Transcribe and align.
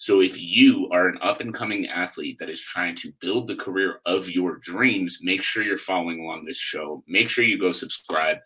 So 0.00 0.20
if 0.20 0.40
you 0.40 0.88
are 0.92 1.08
an 1.08 1.18
up 1.20 1.40
and 1.40 1.52
coming 1.52 1.88
athlete 1.88 2.38
that 2.38 2.48
is 2.48 2.60
trying 2.60 2.94
to 2.96 3.12
build 3.20 3.48
the 3.48 3.56
career 3.56 4.00
of 4.06 4.30
your 4.30 4.58
dreams, 4.58 5.18
make 5.22 5.42
sure 5.42 5.64
you're 5.64 5.76
following 5.76 6.20
along 6.20 6.44
this 6.44 6.56
show. 6.56 7.02
Make 7.08 7.28
sure 7.28 7.42
you 7.44 7.58
go 7.58 7.72
subscribe 7.72 8.38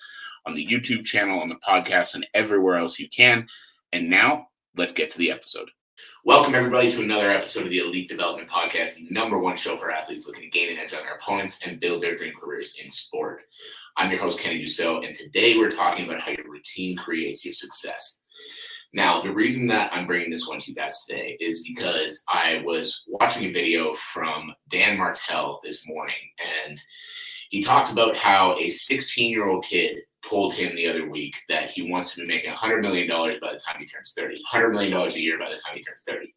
on 0.46 0.54
the 0.54 0.66
YouTube 0.66 1.04
channel, 1.04 1.40
on 1.40 1.48
the 1.48 1.56
podcast, 1.56 2.14
and 2.14 2.26
everywhere 2.32 2.76
else 2.76 2.98
you 2.98 3.06
can. 3.10 3.46
And 3.92 4.08
now 4.08 4.46
let's 4.78 4.94
get 4.94 5.10
to 5.10 5.18
the 5.18 5.30
episode. 5.30 5.70
Welcome, 6.24 6.54
everybody, 6.54 6.90
to 6.90 7.02
another 7.02 7.30
episode 7.30 7.64
of 7.64 7.70
the 7.70 7.80
Elite 7.80 8.08
Development 8.08 8.48
Podcast, 8.48 8.94
the 8.94 9.08
number 9.10 9.38
one 9.38 9.56
show 9.56 9.76
for 9.76 9.90
athletes 9.90 10.26
looking 10.26 10.44
to 10.44 10.48
gain 10.48 10.70
an 10.70 10.78
edge 10.78 10.94
on 10.94 11.02
their 11.02 11.16
opponents 11.16 11.60
and 11.66 11.80
build 11.80 12.02
their 12.02 12.16
dream 12.16 12.32
careers 12.34 12.76
in 12.82 12.88
sport. 12.88 13.42
I'm 13.98 14.10
your 14.10 14.20
host, 14.20 14.40
Kenny 14.40 14.64
Dusseault, 14.64 15.04
and 15.04 15.14
today 15.14 15.58
we're 15.58 15.70
talking 15.70 16.06
about 16.06 16.20
how 16.20 16.30
your 16.30 16.48
routine 16.48 16.96
creates 16.96 17.44
your 17.44 17.52
success. 17.52 18.21
Now, 18.94 19.22
the 19.22 19.32
reason 19.32 19.66
that 19.68 19.90
I'm 19.92 20.06
bringing 20.06 20.30
this 20.30 20.46
one 20.46 20.60
to 20.60 20.70
you 20.70 20.74
guys 20.74 21.04
today 21.06 21.36
is 21.40 21.62
because 21.66 22.22
I 22.28 22.62
was 22.64 23.04
watching 23.08 23.44
a 23.44 23.52
video 23.52 23.94
from 23.94 24.52
Dan 24.68 24.98
Martell 24.98 25.60
this 25.62 25.86
morning, 25.86 26.14
and 26.66 26.78
he 27.48 27.62
talked 27.62 27.90
about 27.90 28.16
how 28.16 28.56
a 28.58 28.68
16 28.68 29.30
year 29.30 29.48
old 29.48 29.64
kid 29.64 29.98
told 30.22 30.52
him 30.54 30.76
the 30.76 30.88
other 30.88 31.08
week 31.08 31.36
that 31.48 31.70
he 31.70 31.90
wants 31.90 32.14
to 32.14 32.20
be 32.20 32.26
making 32.26 32.52
$100 32.52 32.82
million 32.82 33.08
by 33.08 33.52
the 33.52 33.58
time 33.58 33.76
he 33.78 33.86
turns 33.86 34.12
30, 34.16 34.40
$100 34.52 34.72
million 34.72 34.92
a 34.92 35.08
year 35.12 35.38
by 35.38 35.48
the 35.48 35.56
time 35.56 35.74
he 35.74 35.82
turns 35.82 36.02
30. 36.06 36.34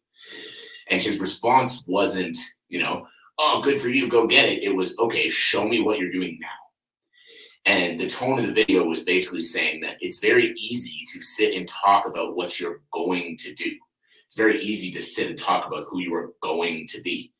And 0.88 1.00
his 1.00 1.20
response 1.20 1.84
wasn't, 1.86 2.38
you 2.68 2.80
know, 2.80 3.06
oh, 3.38 3.60
good 3.62 3.80
for 3.80 3.88
you, 3.88 4.08
go 4.08 4.26
get 4.26 4.48
it. 4.48 4.62
It 4.62 4.74
was, 4.74 4.98
okay, 4.98 5.28
show 5.28 5.66
me 5.68 5.82
what 5.82 5.98
you're 5.98 6.10
doing 6.10 6.38
now. 6.40 6.48
And 7.66 7.98
the 7.98 8.08
tone 8.08 8.38
of 8.38 8.46
the 8.46 8.52
video 8.52 8.84
was 8.84 9.02
basically 9.02 9.42
saying 9.42 9.80
that 9.80 9.96
it's 10.00 10.20
very 10.20 10.54
easy 10.56 11.04
to 11.12 11.20
sit 11.20 11.52
and 11.54 11.68
talk 11.68 12.06
about 12.06 12.36
what 12.36 12.60
you're 12.60 12.80
going 12.92 13.36
to 13.38 13.52
do. 13.54 13.72
It's 14.26 14.36
very 14.36 14.62
easy 14.62 14.92
to 14.92 15.02
sit 15.02 15.28
and 15.28 15.38
talk 15.38 15.66
about 15.66 15.86
who 15.90 15.98
you 15.98 16.14
are 16.14 16.32
going 16.42 16.86
to 16.88 17.00
be. 17.00 17.32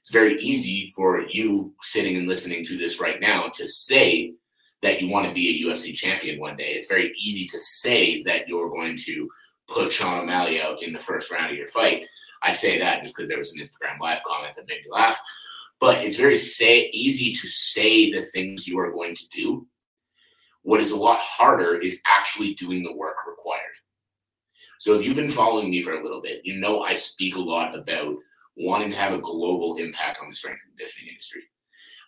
It's 0.00 0.10
very 0.10 0.40
easy 0.40 0.90
for 0.96 1.24
you 1.28 1.74
sitting 1.82 2.16
and 2.16 2.26
listening 2.26 2.64
to 2.64 2.78
this 2.78 2.98
right 2.98 3.20
now 3.20 3.48
to 3.48 3.66
say 3.66 4.32
that 4.80 5.02
you 5.02 5.08
want 5.08 5.26
to 5.28 5.34
be 5.34 5.48
a 5.50 5.66
UFC 5.68 5.94
champion 5.94 6.40
one 6.40 6.56
day. 6.56 6.72
It's 6.72 6.88
very 6.88 7.12
easy 7.18 7.46
to 7.48 7.60
say 7.60 8.22
that 8.22 8.48
you're 8.48 8.70
going 8.70 8.96
to 9.04 9.28
put 9.68 9.92
Sean 9.92 10.20
O'Malley 10.20 10.62
out 10.62 10.82
in 10.82 10.94
the 10.94 10.98
first 10.98 11.30
round 11.30 11.52
of 11.52 11.58
your 11.58 11.66
fight. 11.68 12.06
I 12.42 12.52
say 12.52 12.78
that 12.78 13.02
just 13.02 13.14
because 13.14 13.28
there 13.28 13.38
was 13.38 13.52
an 13.52 13.60
Instagram 13.60 14.00
live 14.00 14.22
comment 14.24 14.54
that 14.56 14.68
made 14.68 14.82
me 14.84 14.90
laugh. 14.90 15.20
But 15.80 16.04
it's 16.04 16.16
very 16.16 16.38
say, 16.38 16.90
easy 16.92 17.34
to 17.34 17.48
say 17.48 18.10
the 18.10 18.22
things 18.26 18.66
you 18.66 18.78
are 18.78 18.92
going 18.92 19.14
to 19.14 19.28
do 19.28 19.66
what 20.64 20.80
is 20.80 20.90
a 20.90 20.96
lot 20.96 21.18
harder 21.20 21.78
is 21.78 22.00
actually 22.06 22.54
doing 22.54 22.82
the 22.82 22.96
work 22.96 23.16
required. 23.28 23.60
So 24.80 24.94
if 24.94 25.04
you've 25.04 25.14
been 25.14 25.30
following 25.30 25.70
me 25.70 25.82
for 25.82 25.92
a 25.92 26.02
little 26.02 26.20
bit, 26.20 26.40
you 26.42 26.58
know 26.58 26.82
I 26.82 26.94
speak 26.94 27.36
a 27.36 27.40
lot 27.40 27.78
about 27.78 28.16
wanting 28.56 28.90
to 28.90 28.96
have 28.96 29.12
a 29.12 29.18
global 29.18 29.76
impact 29.76 30.18
on 30.20 30.28
the 30.28 30.34
strength 30.34 30.62
and 30.64 30.76
conditioning 30.76 31.10
industry. 31.10 31.42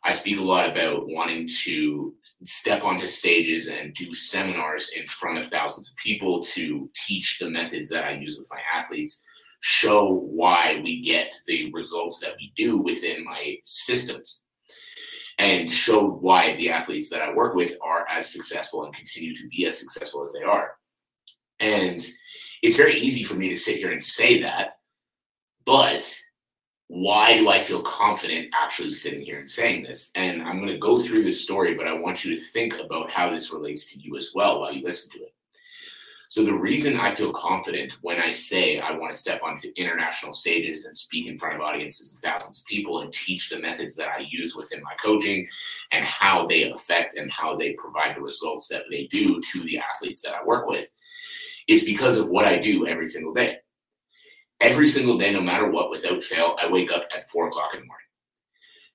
I 0.04 0.12
speak 0.12 0.38
a 0.38 0.42
lot 0.42 0.70
about 0.70 1.08
wanting 1.08 1.48
to 1.64 2.14
step 2.44 2.82
onto 2.82 3.06
stages 3.06 3.68
and 3.68 3.92
do 3.92 4.14
seminars 4.14 4.90
in 4.96 5.06
front 5.06 5.38
of 5.38 5.48
thousands 5.48 5.90
of 5.90 5.96
people 5.96 6.42
to 6.42 6.88
teach 7.06 7.38
the 7.38 7.50
methods 7.50 7.88
that 7.90 8.04
I 8.04 8.12
use 8.12 8.38
with 8.38 8.48
my 8.50 8.60
athletes, 8.72 9.22
show 9.60 10.12
why 10.12 10.80
we 10.82 11.02
get 11.02 11.34
the 11.46 11.70
results 11.72 12.20
that 12.20 12.36
we 12.38 12.52
do 12.56 12.78
within 12.78 13.24
my 13.24 13.56
systems 13.64 14.44
and 15.38 15.70
show 15.70 16.08
why 16.08 16.56
the 16.56 16.70
athletes 16.70 17.10
that 17.10 17.22
I 17.22 17.32
work 17.32 17.54
with 17.54 17.76
are 17.82 18.06
as 18.08 18.30
successful 18.30 18.84
and 18.84 18.94
continue 18.94 19.34
to 19.34 19.48
be 19.48 19.66
as 19.66 19.78
successful 19.78 20.22
as 20.22 20.32
they 20.32 20.42
are. 20.42 20.72
And 21.60 22.04
it's 22.62 22.76
very 22.76 22.98
easy 22.98 23.22
for 23.22 23.34
me 23.34 23.48
to 23.50 23.56
sit 23.56 23.76
here 23.76 23.92
and 23.92 24.02
say 24.02 24.40
that, 24.42 24.78
but 25.64 26.10
why 26.88 27.36
do 27.36 27.48
I 27.48 27.58
feel 27.58 27.82
confident 27.82 28.48
actually 28.54 28.92
sitting 28.92 29.20
here 29.20 29.38
and 29.38 29.50
saying 29.50 29.82
this? 29.82 30.10
And 30.14 30.42
I'm 30.42 30.58
going 30.58 30.72
to 30.72 30.78
go 30.78 31.00
through 31.00 31.24
this 31.24 31.42
story, 31.42 31.74
but 31.74 31.88
I 31.88 31.92
want 31.92 32.24
you 32.24 32.34
to 32.34 32.42
think 32.52 32.78
about 32.78 33.10
how 33.10 33.28
this 33.28 33.52
relates 33.52 33.86
to 33.92 33.98
you 33.98 34.16
as 34.16 34.30
well 34.34 34.60
while 34.60 34.72
you 34.72 34.84
listen 34.84 35.10
to 35.12 35.24
it. 35.24 35.34
So 36.28 36.44
the 36.44 36.54
reason 36.54 36.96
I 36.96 37.12
feel 37.12 37.32
confident 37.32 37.96
when 38.02 38.20
I 38.20 38.32
say 38.32 38.80
I 38.80 38.92
want 38.92 39.12
to 39.12 39.18
step 39.18 39.42
onto 39.42 39.72
international 39.76 40.32
stages 40.32 40.84
and 40.84 40.96
speak 40.96 41.28
in 41.28 41.38
front 41.38 41.54
of 41.54 41.60
audiences 41.60 42.12
of 42.12 42.20
thousands 42.20 42.60
of 42.60 42.66
people 42.66 43.00
and 43.00 43.12
teach 43.12 43.48
the 43.48 43.60
methods 43.60 43.94
that 43.96 44.08
I 44.08 44.26
use 44.28 44.56
within 44.56 44.82
my 44.82 44.94
coaching 45.00 45.46
and 45.92 46.04
how 46.04 46.46
they 46.46 46.64
affect 46.64 47.14
and 47.16 47.30
how 47.30 47.56
they 47.56 47.74
provide 47.74 48.16
the 48.16 48.22
results 48.22 48.66
that 48.68 48.84
they 48.90 49.06
do 49.06 49.40
to 49.40 49.62
the 49.62 49.78
athletes 49.78 50.20
that 50.22 50.34
I 50.34 50.44
work 50.44 50.66
with 50.66 50.90
is 51.68 51.84
because 51.84 52.18
of 52.18 52.28
what 52.28 52.44
I 52.44 52.58
do 52.58 52.86
every 52.86 53.06
single 53.06 53.32
day. 53.32 53.58
Every 54.60 54.88
single 54.88 55.18
day, 55.18 55.32
no 55.32 55.42
matter 55.42 55.70
what, 55.70 55.90
without 55.90 56.22
fail, 56.22 56.56
I 56.58 56.70
wake 56.70 56.90
up 56.90 57.04
at 57.14 57.28
four 57.28 57.46
o'clock 57.48 57.74
in 57.74 57.80
the 57.80 57.86
morning. 57.86 58.02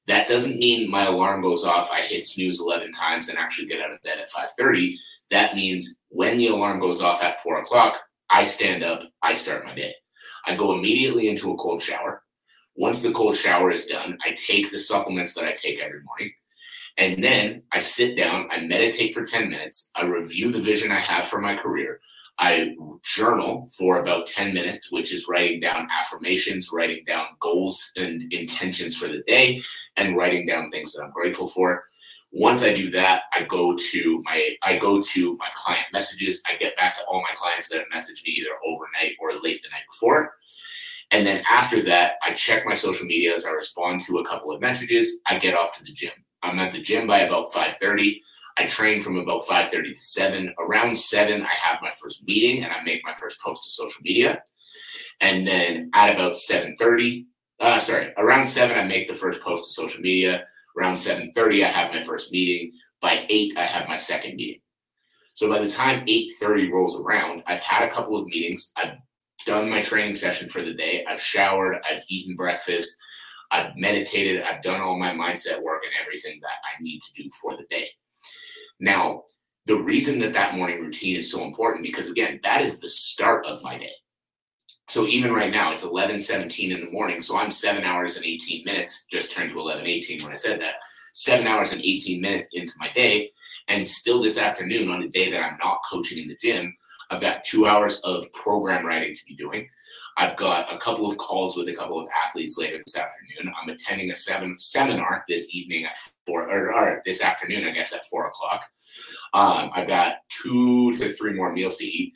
That 0.07 0.27
doesn't 0.27 0.57
mean 0.57 0.89
my 0.89 1.05
alarm 1.05 1.41
goes 1.41 1.63
off, 1.63 1.91
I 1.91 2.01
hit 2.01 2.25
snooze 2.25 2.59
11 2.59 2.91
times 2.91 3.29
and 3.29 3.37
actually 3.37 3.67
get 3.67 3.79
out 3.79 3.91
of 3.91 4.01
bed 4.01 4.17
at 4.17 4.31
5:30 4.31 4.97
that 5.31 5.55
means 5.55 5.95
when 6.11 6.37
the 6.37 6.47
alarm 6.47 6.79
goes 6.79 7.01
off 7.01 7.23
at 7.23 7.39
four 7.39 7.59
o'clock, 7.59 7.97
I 8.29 8.45
stand 8.45 8.83
up, 8.83 9.03
I 9.21 9.33
start 9.33 9.65
my 9.65 9.73
day. 9.73 9.93
I 10.45 10.55
go 10.55 10.73
immediately 10.73 11.29
into 11.29 11.51
a 11.51 11.57
cold 11.57 11.81
shower. 11.81 12.23
Once 12.75 13.01
the 13.01 13.11
cold 13.11 13.37
shower 13.37 13.71
is 13.71 13.85
done, 13.85 14.17
I 14.25 14.31
take 14.31 14.71
the 14.71 14.79
supplements 14.79 15.33
that 15.33 15.45
I 15.45 15.53
take 15.53 15.79
every 15.79 16.01
morning. 16.03 16.31
And 16.97 17.23
then 17.23 17.63
I 17.71 17.79
sit 17.79 18.17
down, 18.17 18.49
I 18.51 18.59
meditate 18.59 19.13
for 19.13 19.23
10 19.23 19.49
minutes, 19.49 19.89
I 19.95 20.03
review 20.03 20.51
the 20.51 20.59
vision 20.59 20.91
I 20.91 20.99
have 20.99 21.25
for 21.25 21.39
my 21.39 21.55
career. 21.55 22.01
I 22.37 22.75
journal 23.03 23.69
for 23.77 23.99
about 23.99 24.27
10 24.27 24.53
minutes, 24.53 24.91
which 24.91 25.13
is 25.13 25.27
writing 25.29 25.61
down 25.61 25.87
affirmations, 25.97 26.69
writing 26.73 27.03
down 27.05 27.27
goals 27.39 27.91
and 27.95 28.31
intentions 28.33 28.97
for 28.97 29.07
the 29.07 29.21
day, 29.27 29.61
and 29.95 30.17
writing 30.17 30.45
down 30.45 30.71
things 30.71 30.91
that 30.93 31.03
I'm 31.03 31.11
grateful 31.11 31.47
for. 31.47 31.83
Once 32.31 32.63
I 32.63 32.73
do 32.73 32.89
that, 32.91 33.23
I 33.33 33.43
go 33.43 33.75
to 33.75 34.21
my 34.23 34.55
I 34.63 34.77
go 34.77 35.01
to 35.01 35.37
my 35.37 35.49
client 35.53 35.85
messages. 35.91 36.41
I 36.47 36.55
get 36.55 36.77
back 36.77 36.95
to 36.95 37.03
all 37.05 37.21
my 37.21 37.33
clients 37.33 37.69
that 37.69 37.79
have 37.79 37.87
messaged 37.89 38.25
me 38.25 38.31
either 38.31 38.51
overnight 38.65 39.15
or 39.19 39.33
late 39.33 39.61
the 39.61 39.69
night 39.69 39.83
before. 39.89 40.35
And 41.11 41.27
then 41.27 41.43
after 41.49 41.81
that, 41.83 42.13
I 42.23 42.33
check 42.33 42.65
my 42.65 42.73
social 42.73 43.05
media 43.05 43.35
as 43.35 43.45
I 43.45 43.51
respond 43.51 44.03
to 44.03 44.19
a 44.19 44.25
couple 44.25 44.51
of 44.53 44.61
messages. 44.61 45.19
I 45.27 45.39
get 45.39 45.55
off 45.55 45.77
to 45.77 45.83
the 45.83 45.91
gym. 45.91 46.11
I'm 46.41 46.57
at 46.59 46.71
the 46.71 46.81
gym 46.81 47.05
by 47.05 47.19
about 47.19 47.51
5:30. 47.53 48.21
I 48.57 48.65
train 48.65 49.01
from 49.01 49.17
about 49.17 49.45
5:30 49.45 49.93
to 49.93 50.01
7. 50.01 50.53
Around 50.57 50.95
7, 50.95 51.43
I 51.43 51.53
have 51.53 51.81
my 51.81 51.91
first 52.01 52.25
meeting 52.25 52.63
and 52.63 52.71
I 52.71 52.81
make 52.83 53.01
my 53.03 53.13
first 53.13 53.39
post 53.41 53.65
to 53.65 53.69
social 53.69 54.01
media. 54.03 54.41
And 55.19 55.45
then 55.45 55.89
at 55.93 56.13
about 56.15 56.37
7:30, 56.37 57.27
uh, 57.59 57.79
sorry, 57.79 58.13
around 58.17 58.45
7, 58.45 58.77
I 58.77 58.85
make 58.85 59.09
the 59.09 59.13
first 59.13 59.41
post 59.41 59.65
to 59.65 59.71
social 59.71 60.01
media. 60.01 60.45
Around 60.77 60.97
7:30, 60.97 61.63
I 61.63 61.67
have 61.67 61.91
my 61.91 62.03
first 62.03 62.31
meeting. 62.31 62.71
By 63.01 63.25
8, 63.29 63.57
I 63.57 63.63
have 63.63 63.87
my 63.87 63.97
second 63.97 64.35
meeting. 64.35 64.61
So 65.33 65.49
by 65.49 65.59
the 65.59 65.69
time 65.69 66.03
8:30 66.07 66.71
rolls 66.71 66.99
around, 66.99 67.43
I've 67.47 67.61
had 67.61 67.83
a 67.83 67.91
couple 67.91 68.15
of 68.15 68.27
meetings. 68.27 68.71
I've 68.75 68.97
done 69.45 69.69
my 69.69 69.81
training 69.81 70.15
session 70.15 70.49
for 70.49 70.61
the 70.61 70.73
day. 70.73 71.03
I've 71.05 71.21
showered. 71.21 71.81
I've 71.89 72.03
eaten 72.09 72.35
breakfast. 72.35 72.95
I've 73.49 73.75
meditated. 73.75 74.43
I've 74.43 74.61
done 74.61 74.81
all 74.81 74.97
my 74.97 75.11
mindset 75.11 75.61
work 75.61 75.83
and 75.83 75.93
everything 76.01 76.39
that 76.41 76.47
I 76.63 76.81
need 76.81 77.01
to 77.01 77.23
do 77.23 77.29
for 77.41 77.57
the 77.57 77.65
day. 77.69 77.89
Now, 78.79 79.23
the 79.65 79.77
reason 79.77 80.19
that 80.19 80.33
that 80.33 80.55
morning 80.55 80.79
routine 80.79 81.17
is 81.17 81.31
so 81.31 81.43
important 81.43 81.83
because 81.83 82.09
again, 82.09 82.39
that 82.43 82.61
is 82.61 82.79
the 82.79 82.89
start 82.89 83.45
of 83.45 83.61
my 83.61 83.77
day. 83.77 83.93
So 84.91 85.07
even 85.07 85.31
right 85.31 85.49
now, 85.49 85.71
it's 85.71 85.85
11:17 85.85 86.69
in 86.69 86.81
the 86.81 86.91
morning. 86.91 87.21
So 87.21 87.37
I'm 87.37 87.49
seven 87.49 87.85
hours 87.85 88.17
and 88.17 88.25
18 88.25 88.65
minutes. 88.65 89.05
Just 89.09 89.31
turned 89.31 89.49
to 89.51 89.55
11:18 89.57 90.21
when 90.21 90.33
I 90.33 90.35
said 90.35 90.59
that. 90.59 90.81
Seven 91.13 91.47
hours 91.47 91.71
and 91.71 91.81
18 91.81 92.19
minutes 92.19 92.49
into 92.51 92.73
my 92.77 92.91
day, 92.93 93.31
and 93.69 93.87
still 93.87 94.21
this 94.21 94.37
afternoon, 94.37 94.89
on 94.89 95.01
a 95.01 95.07
day 95.07 95.31
that 95.31 95.41
I'm 95.41 95.57
not 95.59 95.79
coaching 95.89 96.17
in 96.17 96.27
the 96.27 96.35
gym, 96.35 96.75
I've 97.09 97.21
got 97.21 97.45
two 97.45 97.65
hours 97.67 98.01
of 98.01 98.29
program 98.33 98.85
writing 98.85 99.15
to 99.15 99.25
be 99.25 99.33
doing. 99.33 99.69
I've 100.17 100.35
got 100.35 100.73
a 100.73 100.77
couple 100.77 101.09
of 101.09 101.17
calls 101.17 101.55
with 101.55 101.69
a 101.69 101.73
couple 101.73 101.97
of 101.97 102.09
athletes 102.25 102.57
later 102.57 102.81
this 102.85 102.97
afternoon. 102.97 103.53
I'm 103.61 103.69
attending 103.69 104.11
a 104.11 104.15
seven 104.15 104.59
seminar 104.59 105.23
this 105.25 105.55
evening 105.55 105.85
at 105.85 105.95
four, 106.27 106.51
or, 106.51 106.73
or 106.73 107.01
this 107.05 107.23
afternoon, 107.23 107.65
I 107.65 107.71
guess, 107.71 107.93
at 107.93 108.09
four 108.09 108.27
o'clock. 108.27 108.65
Um, 109.33 109.71
I've 109.73 109.87
got 109.87 110.15
two 110.27 110.91
to 110.97 111.13
three 111.13 111.31
more 111.31 111.53
meals 111.53 111.77
to 111.77 111.85
eat 111.85 112.13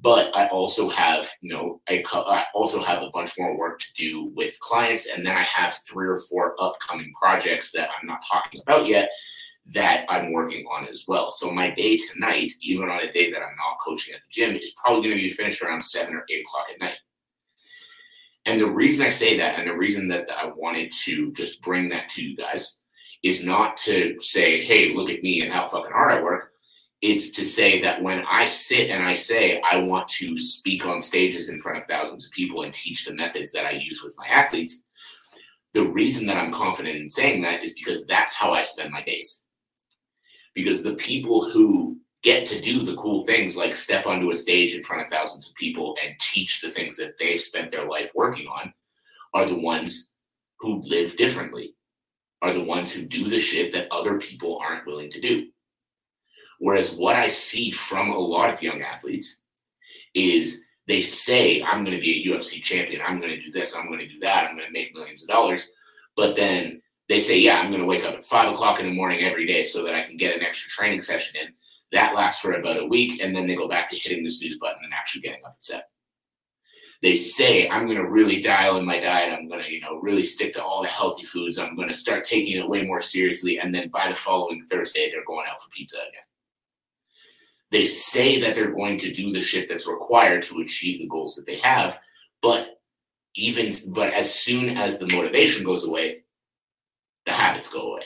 but 0.00 0.34
I 0.36 0.46
also 0.48 0.88
have, 0.88 1.28
you 1.40 1.52
know, 1.52 1.80
I, 1.88 2.04
I 2.12 2.44
also 2.54 2.80
have 2.80 3.02
a 3.02 3.10
bunch 3.10 3.32
more 3.38 3.56
work 3.56 3.80
to 3.80 3.92
do 3.94 4.32
with 4.34 4.58
clients, 4.60 5.06
and 5.06 5.26
then 5.26 5.36
I 5.36 5.42
have 5.42 5.78
three 5.88 6.08
or 6.08 6.20
four 6.28 6.54
upcoming 6.60 7.12
projects 7.20 7.72
that 7.72 7.88
I'm 7.90 8.06
not 8.06 8.22
talking 8.30 8.60
about 8.60 8.86
yet 8.86 9.10
that 9.70 10.06
I'm 10.08 10.32
working 10.32 10.64
on 10.66 10.88
as 10.88 11.04
well. 11.06 11.30
So 11.30 11.50
my 11.50 11.70
day 11.70 11.98
tonight, 11.98 12.52
even 12.62 12.88
on 12.88 13.00
a 13.00 13.12
day 13.12 13.30
that 13.30 13.42
I'm 13.42 13.56
not 13.56 13.76
coaching 13.84 14.14
at 14.14 14.20
the 14.20 14.28
gym, 14.30 14.56
is 14.56 14.72
probably 14.82 15.10
going 15.10 15.20
to 15.20 15.28
be 15.28 15.30
finished 15.30 15.62
around 15.62 15.82
seven 15.82 16.14
or 16.14 16.24
eight 16.30 16.40
o'clock 16.40 16.68
at 16.72 16.80
night. 16.80 16.96
And 18.46 18.60
the 18.60 18.70
reason 18.70 19.04
I 19.04 19.10
say 19.10 19.36
that, 19.36 19.58
and 19.58 19.68
the 19.68 19.76
reason 19.76 20.08
that 20.08 20.30
I 20.30 20.46
wanted 20.46 20.90
to 21.04 21.32
just 21.32 21.60
bring 21.60 21.90
that 21.90 22.08
to 22.10 22.22
you 22.22 22.34
guys, 22.34 22.78
is 23.22 23.44
not 23.44 23.76
to 23.78 24.14
say, 24.20 24.64
hey, 24.64 24.94
look 24.94 25.10
at 25.10 25.22
me 25.22 25.42
and 25.42 25.52
how 25.52 25.66
fucking 25.66 25.92
hard 25.92 26.12
I 26.12 26.22
work. 26.22 26.47
It's 27.00 27.30
to 27.32 27.44
say 27.44 27.80
that 27.82 28.02
when 28.02 28.24
I 28.28 28.46
sit 28.46 28.90
and 28.90 29.04
I 29.04 29.14
say 29.14 29.62
I 29.70 29.78
want 29.78 30.08
to 30.08 30.36
speak 30.36 30.84
on 30.84 31.00
stages 31.00 31.48
in 31.48 31.58
front 31.58 31.78
of 31.78 31.84
thousands 31.84 32.26
of 32.26 32.32
people 32.32 32.62
and 32.62 32.72
teach 32.72 33.04
the 33.04 33.14
methods 33.14 33.52
that 33.52 33.66
I 33.66 33.72
use 33.72 34.02
with 34.02 34.16
my 34.18 34.26
athletes, 34.26 34.82
the 35.74 35.84
reason 35.84 36.26
that 36.26 36.36
I'm 36.36 36.52
confident 36.52 36.96
in 36.96 37.08
saying 37.08 37.42
that 37.42 37.62
is 37.62 37.72
because 37.74 38.04
that's 38.06 38.34
how 38.34 38.52
I 38.52 38.62
spend 38.62 38.90
my 38.90 39.02
days. 39.02 39.44
Because 40.54 40.82
the 40.82 40.94
people 40.94 41.48
who 41.48 41.98
get 42.22 42.46
to 42.48 42.60
do 42.60 42.80
the 42.80 42.96
cool 42.96 43.24
things 43.26 43.56
like 43.56 43.76
step 43.76 44.06
onto 44.06 44.30
a 44.30 44.36
stage 44.36 44.74
in 44.74 44.82
front 44.82 45.02
of 45.02 45.08
thousands 45.08 45.48
of 45.48 45.54
people 45.54 45.96
and 46.04 46.18
teach 46.18 46.60
the 46.60 46.70
things 46.70 46.96
that 46.96 47.16
they've 47.18 47.40
spent 47.40 47.70
their 47.70 47.86
life 47.88 48.10
working 48.14 48.46
on 48.48 48.72
are 49.34 49.46
the 49.46 49.58
ones 49.58 50.12
who 50.58 50.82
live 50.82 51.16
differently, 51.16 51.74
are 52.42 52.52
the 52.52 52.62
ones 52.62 52.90
who 52.90 53.02
do 53.02 53.28
the 53.28 53.38
shit 53.38 53.72
that 53.72 53.86
other 53.92 54.18
people 54.18 54.58
aren't 54.60 54.86
willing 54.86 55.10
to 55.10 55.20
do. 55.20 55.46
Whereas 56.58 56.94
what 56.94 57.16
I 57.16 57.28
see 57.28 57.70
from 57.70 58.10
a 58.10 58.18
lot 58.18 58.52
of 58.52 58.62
young 58.62 58.82
athletes 58.82 59.40
is 60.14 60.64
they 60.86 61.02
say, 61.02 61.62
I'm 61.62 61.84
going 61.84 61.96
to 61.96 62.02
be 62.02 62.28
a 62.28 62.32
UFC 62.32 62.62
champion. 62.62 63.00
I'm 63.02 63.20
going 63.20 63.30
to 63.30 63.40
do 63.40 63.50
this. 63.52 63.76
I'm 63.76 63.86
going 63.86 64.00
to 64.00 64.08
do 64.08 64.18
that. 64.20 64.48
I'm 64.48 64.56
going 64.56 64.66
to 64.66 64.72
make 64.72 64.94
millions 64.94 65.22
of 65.22 65.28
dollars. 65.28 65.70
But 66.16 66.34
then 66.34 66.82
they 67.08 67.20
say, 67.20 67.38
yeah, 67.38 67.60
I'm 67.60 67.70
going 67.70 67.82
to 67.82 67.86
wake 67.86 68.04
up 68.04 68.14
at 68.14 68.24
five 68.24 68.52
o'clock 68.52 68.80
in 68.80 68.86
the 68.86 68.94
morning 68.94 69.20
every 69.20 69.46
day 69.46 69.62
so 69.62 69.84
that 69.84 69.94
I 69.94 70.02
can 70.02 70.16
get 70.16 70.34
an 70.34 70.42
extra 70.42 70.70
training 70.70 71.02
session 71.02 71.40
in. 71.40 71.52
That 71.92 72.14
lasts 72.14 72.40
for 72.40 72.52
about 72.52 72.80
a 72.80 72.86
week. 72.86 73.22
And 73.22 73.34
then 73.34 73.46
they 73.46 73.54
go 73.54 73.68
back 73.68 73.88
to 73.90 73.96
hitting 73.96 74.24
the 74.24 74.30
snooze 74.30 74.58
button 74.58 74.82
and 74.82 74.92
actually 74.92 75.22
getting 75.22 75.44
up 75.44 75.52
at 75.54 75.62
seven. 75.62 75.84
They 77.00 77.16
say, 77.16 77.68
I'm 77.68 77.86
going 77.86 77.98
to 77.98 78.10
really 78.10 78.40
dial 78.40 78.78
in 78.78 78.84
my 78.84 78.98
diet. 78.98 79.32
I'm 79.32 79.48
going 79.48 79.62
to, 79.62 79.72
you 79.72 79.80
know, 79.80 80.00
really 80.00 80.24
stick 80.24 80.52
to 80.54 80.64
all 80.64 80.82
the 80.82 80.88
healthy 80.88 81.24
foods. 81.24 81.58
I'm 81.58 81.76
going 81.76 81.88
to 81.88 81.94
start 81.94 82.24
taking 82.24 82.56
it 82.56 82.68
way 82.68 82.82
more 82.84 83.00
seriously. 83.00 83.60
And 83.60 83.72
then 83.72 83.88
by 83.88 84.08
the 84.08 84.14
following 84.16 84.60
Thursday, 84.62 85.08
they're 85.10 85.24
going 85.24 85.46
out 85.48 85.62
for 85.62 85.70
pizza 85.70 85.98
again. 85.98 86.27
They 87.70 87.86
say 87.86 88.40
that 88.40 88.54
they're 88.54 88.72
going 88.72 88.98
to 88.98 89.12
do 89.12 89.32
the 89.32 89.42
shit 89.42 89.68
that's 89.68 89.86
required 89.86 90.42
to 90.44 90.60
achieve 90.60 90.98
the 90.98 91.08
goals 91.08 91.34
that 91.34 91.46
they 91.46 91.56
have, 91.56 91.98
but 92.40 92.80
even 93.34 93.76
but 93.88 94.12
as 94.12 94.34
soon 94.34 94.76
as 94.76 94.98
the 94.98 95.06
motivation 95.14 95.64
goes 95.64 95.86
away, 95.86 96.24
the 97.26 97.32
habits 97.32 97.68
go 97.68 97.92
away. 97.92 98.02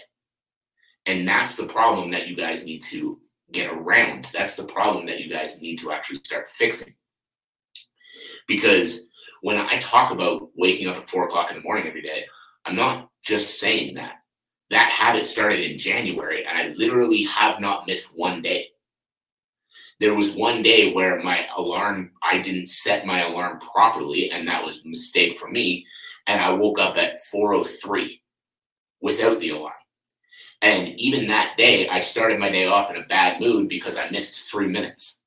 And 1.07 1.27
that's 1.27 1.57
the 1.57 1.67
problem 1.67 2.11
that 2.11 2.29
you 2.29 2.37
guys 2.37 2.65
need 2.65 2.83
to 2.85 3.21
get 3.53 3.73
around. 3.73 4.29
That's 4.33 4.57
the 4.57 4.65
problem 4.65 5.07
that 5.07 5.21
you 5.21 5.31
guys 5.31 5.61
need 5.61 5.79
to 5.79 5.93
actually 5.93 6.21
start 6.25 6.49
fixing. 6.49 6.95
Because 8.49 9.09
when 9.43 9.57
I 9.57 9.79
talk 9.79 10.13
about 10.13 10.51
waking 10.57 10.89
up 10.89 10.97
at 10.97 11.11
four 11.11 11.25
o'clock 11.25 11.51
in 11.51 11.57
the 11.57 11.63
morning 11.63 11.87
every 11.87 12.03
day, 12.03 12.25
I'm 12.65 12.77
not 12.77 13.11
just 13.23 13.61
saying 13.61 13.95
that. 13.95 14.15
That 14.71 14.89
habit 14.89 15.27
started 15.27 15.61
in 15.61 15.79
January, 15.79 16.47
and 16.47 16.57
I 16.57 16.75
literally 16.77 17.25
have 17.25 17.61
not 17.61 17.87
missed 17.87 18.17
one 18.17 18.41
day 18.41 18.69
there 20.03 20.15
was 20.15 20.33
one 20.33 20.63
day 20.63 20.93
where 20.93 21.23
my 21.23 21.47
alarm 21.57 22.11
i 22.23 22.43
didn't 22.43 22.69
set 22.69 23.07
my 23.07 23.21
alarm 23.21 23.61
properly 23.61 24.31
and 24.33 24.49
that 24.49 24.65
was 24.65 24.83
a 24.85 24.89
mistake 24.89 25.37
for 25.39 25.49
me 25.49 25.87
and 26.27 26.41
i 26.41 26.53
woke 26.53 26.81
up 26.81 26.99
at 26.99 27.23
403 27.25 28.21
without 29.01 29.41
the 29.41 29.51
alarm. 29.51 29.73
And 30.61 30.89
even 31.01 31.29
that 31.29 31.55
day 31.57 31.89
i 31.89 32.01
started 32.01 32.41
my 32.41 32.51
day 32.51 32.67
off 32.67 32.91
in 32.91 32.97
a 32.97 33.07
bad 33.07 33.41
mood 33.41 33.69
because 33.69 33.97
i 33.97 34.11
missed 34.11 34.51
three 34.51 34.69
minutes 34.69 35.21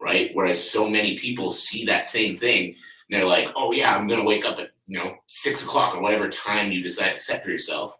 right? 0.00 0.30
Whereas 0.34 0.70
so 0.70 0.88
many 0.88 1.16
people 1.18 1.50
see 1.50 1.86
that 1.86 2.04
same 2.04 2.36
thing 2.36 2.66
and 2.66 2.76
they're 3.10 3.24
like 3.24 3.48
oh 3.56 3.72
yeah 3.72 3.96
i'm 3.96 4.06
to 4.06 4.22
wake 4.22 4.44
up 4.44 4.60
at 4.60 4.70
you 4.86 4.98
know 4.98 5.14
six 5.26 5.62
o'clock 5.62 5.96
or 5.96 6.00
whatever 6.00 6.28
time 6.28 6.70
you 6.70 6.82
decide 6.82 7.14
to 7.14 7.20
set 7.20 7.42
for 7.42 7.50
yourself 7.50 7.96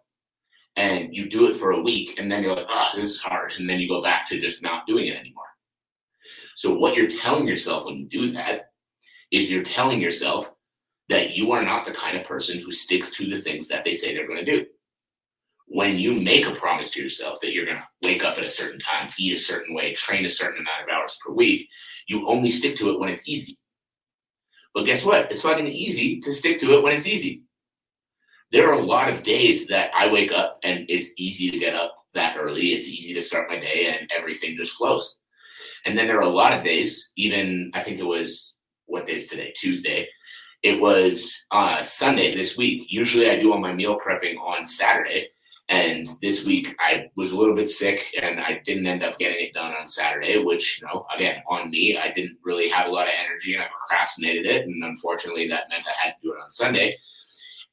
and 0.77 1.15
you 1.15 1.27
do 1.27 1.47
it 1.47 1.55
for 1.55 1.71
a 1.71 1.81
week 1.81 2.19
and 2.19 2.31
then 2.31 2.43
you're 2.43 2.55
like 2.55 2.67
oh 2.69 2.91
this 2.95 3.09
is 3.09 3.21
hard 3.21 3.53
and 3.57 3.69
then 3.69 3.79
you 3.79 3.89
go 3.89 4.01
back 4.01 4.25
to 4.27 4.39
just 4.39 4.61
not 4.61 4.85
doing 4.85 5.07
it 5.07 5.17
anymore 5.17 5.45
so, 6.55 6.73
what 6.73 6.95
you're 6.95 7.07
telling 7.09 7.45
yourself 7.45 7.85
when 7.85 7.97
you 7.97 8.05
do 8.05 8.31
that 8.31 8.71
is 9.29 9.51
you're 9.51 9.61
telling 9.61 9.99
yourself 9.99 10.55
that 11.09 11.35
you 11.35 11.51
are 11.51 11.61
not 11.61 11.85
the 11.85 11.91
kind 11.91 12.17
of 12.17 12.23
person 12.23 12.59
who 12.59 12.71
sticks 12.71 13.11
to 13.11 13.27
the 13.27 13.37
things 13.37 13.67
that 13.67 13.83
they 13.83 13.93
say 13.93 14.15
they're 14.15 14.27
going 14.27 14.43
to 14.43 14.59
do. 14.59 14.65
When 15.67 15.99
you 15.99 16.15
make 16.15 16.47
a 16.47 16.55
promise 16.55 16.89
to 16.91 17.01
yourself 17.01 17.41
that 17.41 17.53
you're 17.53 17.65
going 17.65 17.77
to 17.77 18.07
wake 18.07 18.23
up 18.23 18.37
at 18.37 18.45
a 18.45 18.49
certain 18.49 18.79
time, 18.79 19.09
eat 19.19 19.33
a 19.33 19.37
certain 19.37 19.75
way, 19.75 19.93
train 19.93 20.25
a 20.25 20.29
certain 20.29 20.61
amount 20.61 20.83
of 20.83 20.89
hours 20.89 21.17
per 21.23 21.33
week, 21.33 21.67
you 22.07 22.25
only 22.27 22.49
stick 22.49 22.77
to 22.77 22.89
it 22.91 22.99
when 22.99 23.09
it's 23.09 23.27
easy. 23.27 23.57
But 24.73 24.85
guess 24.85 25.03
what? 25.03 25.31
It's 25.31 25.41
fucking 25.41 25.67
easy 25.67 26.21
to 26.21 26.33
stick 26.33 26.59
to 26.61 26.77
it 26.77 26.83
when 26.83 26.93
it's 26.93 27.07
easy. 27.07 27.43
There 28.51 28.69
are 28.69 28.79
a 28.79 28.81
lot 28.81 29.11
of 29.11 29.23
days 29.23 29.67
that 29.67 29.91
I 29.93 30.09
wake 30.09 30.31
up 30.31 30.59
and 30.63 30.85
it's 30.87 31.09
easy 31.17 31.51
to 31.51 31.59
get 31.59 31.75
up 31.75 31.95
that 32.13 32.37
early. 32.37 32.73
It's 32.73 32.87
easy 32.87 33.13
to 33.13 33.23
start 33.23 33.49
my 33.49 33.59
day 33.59 33.87
and 33.87 34.09
everything 34.15 34.55
just 34.55 34.75
flows. 34.75 35.19
And 35.85 35.97
then 35.97 36.07
there 36.07 36.17
are 36.17 36.21
a 36.21 36.29
lot 36.29 36.53
of 36.53 36.63
days, 36.63 37.11
even 37.15 37.71
I 37.73 37.83
think 37.83 37.99
it 37.99 38.03
was 38.03 38.55
what 38.87 39.07
day 39.07 39.15
is 39.15 39.27
today? 39.27 39.53
Tuesday. 39.55 40.07
It 40.63 40.81
was 40.81 41.45
uh, 41.51 41.81
Sunday 41.83 42.35
this 42.35 42.57
week. 42.57 42.87
Usually 42.89 43.29
I 43.29 43.39
do 43.39 43.51
all 43.51 43.59
my 43.59 43.73
meal 43.73 43.99
prepping 43.99 44.37
on 44.37 44.65
Saturday. 44.65 45.27
And 45.67 46.07
this 46.21 46.45
week 46.45 46.75
I 46.79 47.09
was 47.15 47.31
a 47.31 47.37
little 47.37 47.55
bit 47.55 47.69
sick 47.69 48.13
and 48.21 48.39
I 48.39 48.61
didn't 48.65 48.85
end 48.85 49.03
up 49.03 49.17
getting 49.17 49.45
it 49.45 49.53
done 49.53 49.73
on 49.73 49.87
Saturday, 49.87 50.43
which, 50.43 50.79
you 50.79 50.87
know, 50.87 51.05
again, 51.15 51.41
on 51.47 51.71
me, 51.71 51.97
I 51.97 52.11
didn't 52.11 52.37
really 52.43 52.69
have 52.69 52.87
a 52.87 52.91
lot 52.91 53.07
of 53.07 53.13
energy 53.23 53.55
and 53.55 53.63
I 53.63 53.67
procrastinated 53.67 54.45
it. 54.45 54.67
And 54.67 54.83
unfortunately, 54.83 55.47
that 55.47 55.69
meant 55.69 55.87
I 55.87 55.93
had 55.99 56.11
to 56.11 56.21
do 56.21 56.33
it 56.33 56.41
on 56.41 56.49
Sunday. 56.49 56.97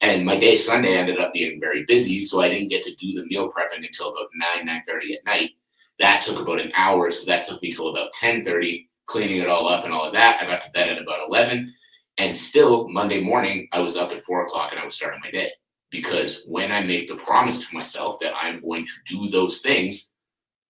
And 0.01 0.25
my 0.25 0.35
day 0.35 0.55
Sunday 0.55 0.97
ended 0.97 1.19
up 1.19 1.33
being 1.33 1.59
very 1.59 1.85
busy, 1.85 2.23
so 2.23 2.41
I 2.41 2.49
didn't 2.49 2.69
get 2.69 2.83
to 2.83 2.95
do 2.95 3.13
the 3.13 3.25
meal 3.27 3.51
prepping 3.51 3.85
until 3.85 4.09
about 4.09 4.27
9, 4.35 4.67
9.30 4.67 5.13
at 5.13 5.25
night. 5.25 5.51
That 5.99 6.23
took 6.23 6.39
about 6.39 6.59
an 6.59 6.71
hour, 6.75 7.11
so 7.11 7.25
that 7.25 7.47
took 7.47 7.61
me 7.61 7.71
till 7.71 7.89
about 7.89 8.13
10:30, 8.13 8.87
cleaning 9.05 9.41
it 9.41 9.47
all 9.47 9.67
up 9.67 9.85
and 9.85 9.93
all 9.93 10.05
of 10.05 10.13
that. 10.13 10.41
I 10.41 10.45
got 10.45 10.61
to 10.61 10.71
bed 10.71 10.89
at 10.89 11.01
about 11.01 11.27
11, 11.27 11.73
and 12.17 12.35
still 12.35 12.87
Monday 12.89 13.21
morning 13.21 13.67
I 13.71 13.79
was 13.79 13.95
up 13.95 14.11
at 14.11 14.23
four 14.23 14.43
o'clock 14.43 14.71
and 14.71 14.79
I 14.79 14.85
was 14.85 14.95
starting 14.95 15.21
my 15.23 15.31
day 15.31 15.51
because 15.93 16.43
when 16.47 16.71
I 16.71 16.81
make 16.81 17.07
the 17.07 17.15
promise 17.15 17.65
to 17.65 17.75
myself 17.75 18.19
that 18.21 18.33
I'm 18.35 18.59
going 18.59 18.85
to 18.85 18.91
do 19.15 19.29
those 19.29 19.59
things, 19.59 20.11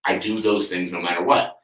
I 0.04 0.18
do 0.18 0.40
those 0.40 0.68
things 0.68 0.92
no 0.92 1.00
matter 1.00 1.22
what. 1.22 1.56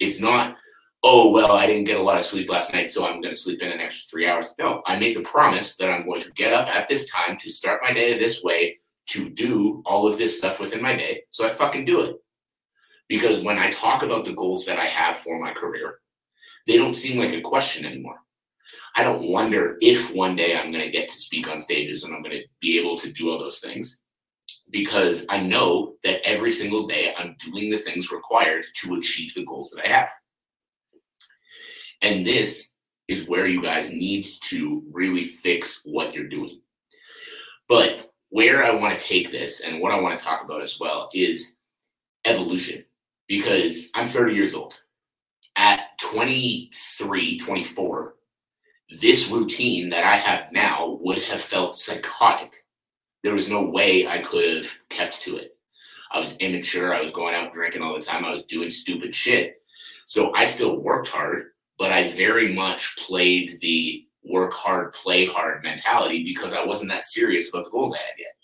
It's 0.00 0.20
not, 0.20 0.56
oh 1.02 1.30
well, 1.30 1.52
I 1.52 1.66
didn't 1.66 1.84
get 1.84 1.98
a 1.98 2.02
lot 2.02 2.18
of 2.18 2.24
sleep 2.24 2.48
last 2.48 2.72
night, 2.72 2.90
so 2.90 3.04
I'm 3.04 3.20
going 3.20 3.34
to 3.34 3.40
sleep 3.40 3.60
in 3.60 3.72
an 3.72 3.80
extra 3.80 4.08
three 4.08 4.28
hours. 4.28 4.54
No, 4.58 4.82
I 4.86 4.98
made 4.98 5.16
the 5.16 5.22
promise 5.22 5.76
that 5.76 5.90
I'm 5.90 6.06
going 6.06 6.20
to 6.20 6.30
get 6.32 6.52
up 6.52 6.68
at 6.68 6.88
this 6.88 7.10
time 7.10 7.36
to 7.38 7.50
start 7.50 7.80
my 7.82 7.92
day 7.92 8.16
this 8.16 8.44
way 8.44 8.78
to 9.08 9.28
do 9.30 9.82
all 9.84 10.06
of 10.06 10.18
this 10.18 10.38
stuff 10.38 10.60
within 10.60 10.82
my 10.82 10.94
day. 10.94 11.22
So 11.30 11.44
I 11.44 11.48
fucking 11.48 11.84
do 11.86 12.02
it. 12.02 12.16
Because 13.08 13.40
when 13.40 13.58
I 13.58 13.70
talk 13.70 14.02
about 14.02 14.24
the 14.24 14.34
goals 14.34 14.64
that 14.66 14.78
I 14.78 14.86
have 14.86 15.16
for 15.16 15.38
my 15.40 15.52
career, 15.52 16.00
they 16.66 16.76
don't 16.76 16.94
seem 16.94 17.18
like 17.18 17.32
a 17.32 17.40
question 17.40 17.86
anymore. 17.86 18.18
I 18.94 19.02
don't 19.02 19.30
wonder 19.30 19.78
if 19.80 20.14
one 20.14 20.36
day 20.36 20.56
I'm 20.56 20.72
going 20.72 20.84
to 20.84 20.90
get 20.90 21.08
to 21.08 21.18
speak 21.18 21.48
on 21.48 21.60
stages 21.60 22.04
and 22.04 22.14
I'm 22.14 22.22
going 22.22 22.36
to 22.36 22.44
be 22.60 22.78
able 22.78 22.98
to 22.98 23.12
do 23.12 23.30
all 23.30 23.38
those 23.38 23.60
things 23.60 24.02
because 24.70 25.24
I 25.28 25.40
know 25.40 25.94
that 26.04 26.20
every 26.26 26.52
single 26.52 26.86
day 26.86 27.14
I'm 27.16 27.36
doing 27.38 27.70
the 27.70 27.78
things 27.78 28.12
required 28.12 28.64
to 28.82 28.94
achieve 28.94 29.34
the 29.34 29.44
goals 29.44 29.70
that 29.70 29.84
I 29.84 29.88
have. 29.88 30.10
And 32.02 32.26
this 32.26 32.76
is 33.08 33.26
where 33.26 33.46
you 33.46 33.62
guys 33.62 33.90
need 33.90 34.26
to 34.42 34.82
really 34.92 35.24
fix 35.24 35.82
what 35.84 36.14
you're 36.14 36.28
doing. 36.28 36.60
But 37.68 38.10
where 38.30 38.62
I 38.62 38.74
want 38.74 38.98
to 38.98 39.06
take 39.06 39.30
this 39.30 39.60
and 39.60 39.80
what 39.80 39.92
I 39.92 40.00
want 40.00 40.18
to 40.18 40.24
talk 40.24 40.44
about 40.44 40.62
as 40.62 40.78
well 40.78 41.08
is 41.14 41.58
evolution 42.24 42.84
because 43.28 43.90
I'm 43.94 44.06
30 44.06 44.34
years 44.34 44.54
old. 44.54 44.80
At 45.56 45.98
23, 46.00 47.38
24, 47.38 48.14
this 49.00 49.28
routine 49.28 49.90
that 49.90 50.04
I 50.04 50.16
have 50.16 50.50
now 50.52 50.98
would 51.02 51.18
have 51.24 51.40
felt 51.40 51.76
psychotic. 51.76 52.64
There 53.22 53.34
was 53.34 53.48
no 53.48 53.62
way 53.62 54.06
I 54.06 54.18
could 54.18 54.56
have 54.56 54.78
kept 54.88 55.22
to 55.22 55.36
it. 55.36 55.56
I 56.10 56.20
was 56.20 56.36
immature. 56.36 56.94
I 56.94 57.02
was 57.02 57.12
going 57.12 57.34
out 57.34 57.52
drinking 57.52 57.82
all 57.82 57.94
the 57.94 58.04
time. 58.04 58.24
I 58.24 58.30
was 58.30 58.44
doing 58.44 58.70
stupid 58.70 59.14
shit. 59.14 59.56
So 60.06 60.32
I 60.34 60.46
still 60.46 60.80
worked 60.80 61.08
hard, 61.08 61.48
but 61.76 61.92
I 61.92 62.08
very 62.12 62.54
much 62.54 62.96
played 62.96 63.58
the 63.60 64.06
work 64.24 64.52
hard, 64.54 64.92
play 64.94 65.26
hard 65.26 65.62
mentality 65.62 66.24
because 66.24 66.54
I 66.54 66.64
wasn't 66.64 66.90
that 66.90 67.02
serious 67.02 67.50
about 67.50 67.64
the 67.64 67.70
goals 67.70 67.94
I 67.94 67.98
had 67.98 68.14
yet. 68.18 68.37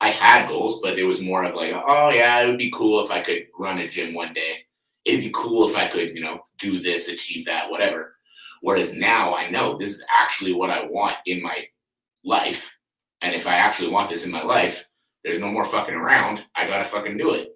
I 0.00 0.08
had 0.10 0.48
goals, 0.48 0.80
but 0.82 0.98
it 0.98 1.04
was 1.04 1.20
more 1.20 1.44
of 1.44 1.54
like, 1.54 1.72
oh 1.74 2.10
yeah, 2.10 2.40
it 2.40 2.46
would 2.46 2.58
be 2.58 2.70
cool 2.70 3.04
if 3.04 3.10
I 3.10 3.20
could 3.20 3.46
run 3.58 3.78
a 3.78 3.88
gym 3.88 4.14
one 4.14 4.32
day. 4.32 4.64
It'd 5.04 5.20
be 5.20 5.30
cool 5.34 5.68
if 5.68 5.76
I 5.76 5.88
could, 5.88 6.10
you 6.14 6.20
know, 6.20 6.46
do 6.58 6.80
this, 6.80 7.08
achieve 7.08 7.46
that, 7.46 7.70
whatever. 7.70 8.16
Whereas 8.62 8.94
now 8.94 9.34
I 9.34 9.50
know 9.50 9.76
this 9.76 9.90
is 9.90 10.04
actually 10.18 10.52
what 10.54 10.70
I 10.70 10.84
want 10.86 11.16
in 11.26 11.42
my 11.42 11.66
life. 12.24 12.70
And 13.22 13.34
if 13.34 13.46
I 13.46 13.54
actually 13.54 13.90
want 13.90 14.08
this 14.10 14.24
in 14.24 14.30
my 14.30 14.42
life, 14.42 14.86
There's 15.24 15.38
no 15.38 15.48
more 15.48 15.64
fucking 15.64 15.94
around. 15.94 16.46
I 16.54 16.66
gotta 16.66 16.84
fucking 16.84 17.18
do 17.18 17.32
it. 17.34 17.48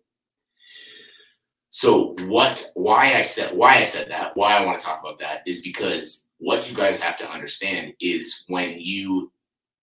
So 1.70 2.14
what 2.26 2.70
why 2.74 3.14
I 3.14 3.22
said 3.22 3.56
why 3.56 3.76
I 3.76 3.84
said 3.84 4.10
that, 4.10 4.36
why 4.36 4.56
I 4.56 4.64
want 4.64 4.78
to 4.78 4.84
talk 4.84 5.00
about 5.00 5.18
that 5.18 5.42
is 5.46 5.62
because 5.62 6.28
what 6.38 6.68
you 6.68 6.76
guys 6.76 7.00
have 7.00 7.16
to 7.18 7.30
understand 7.30 7.94
is 8.00 8.44
when 8.48 8.78
you 8.80 9.32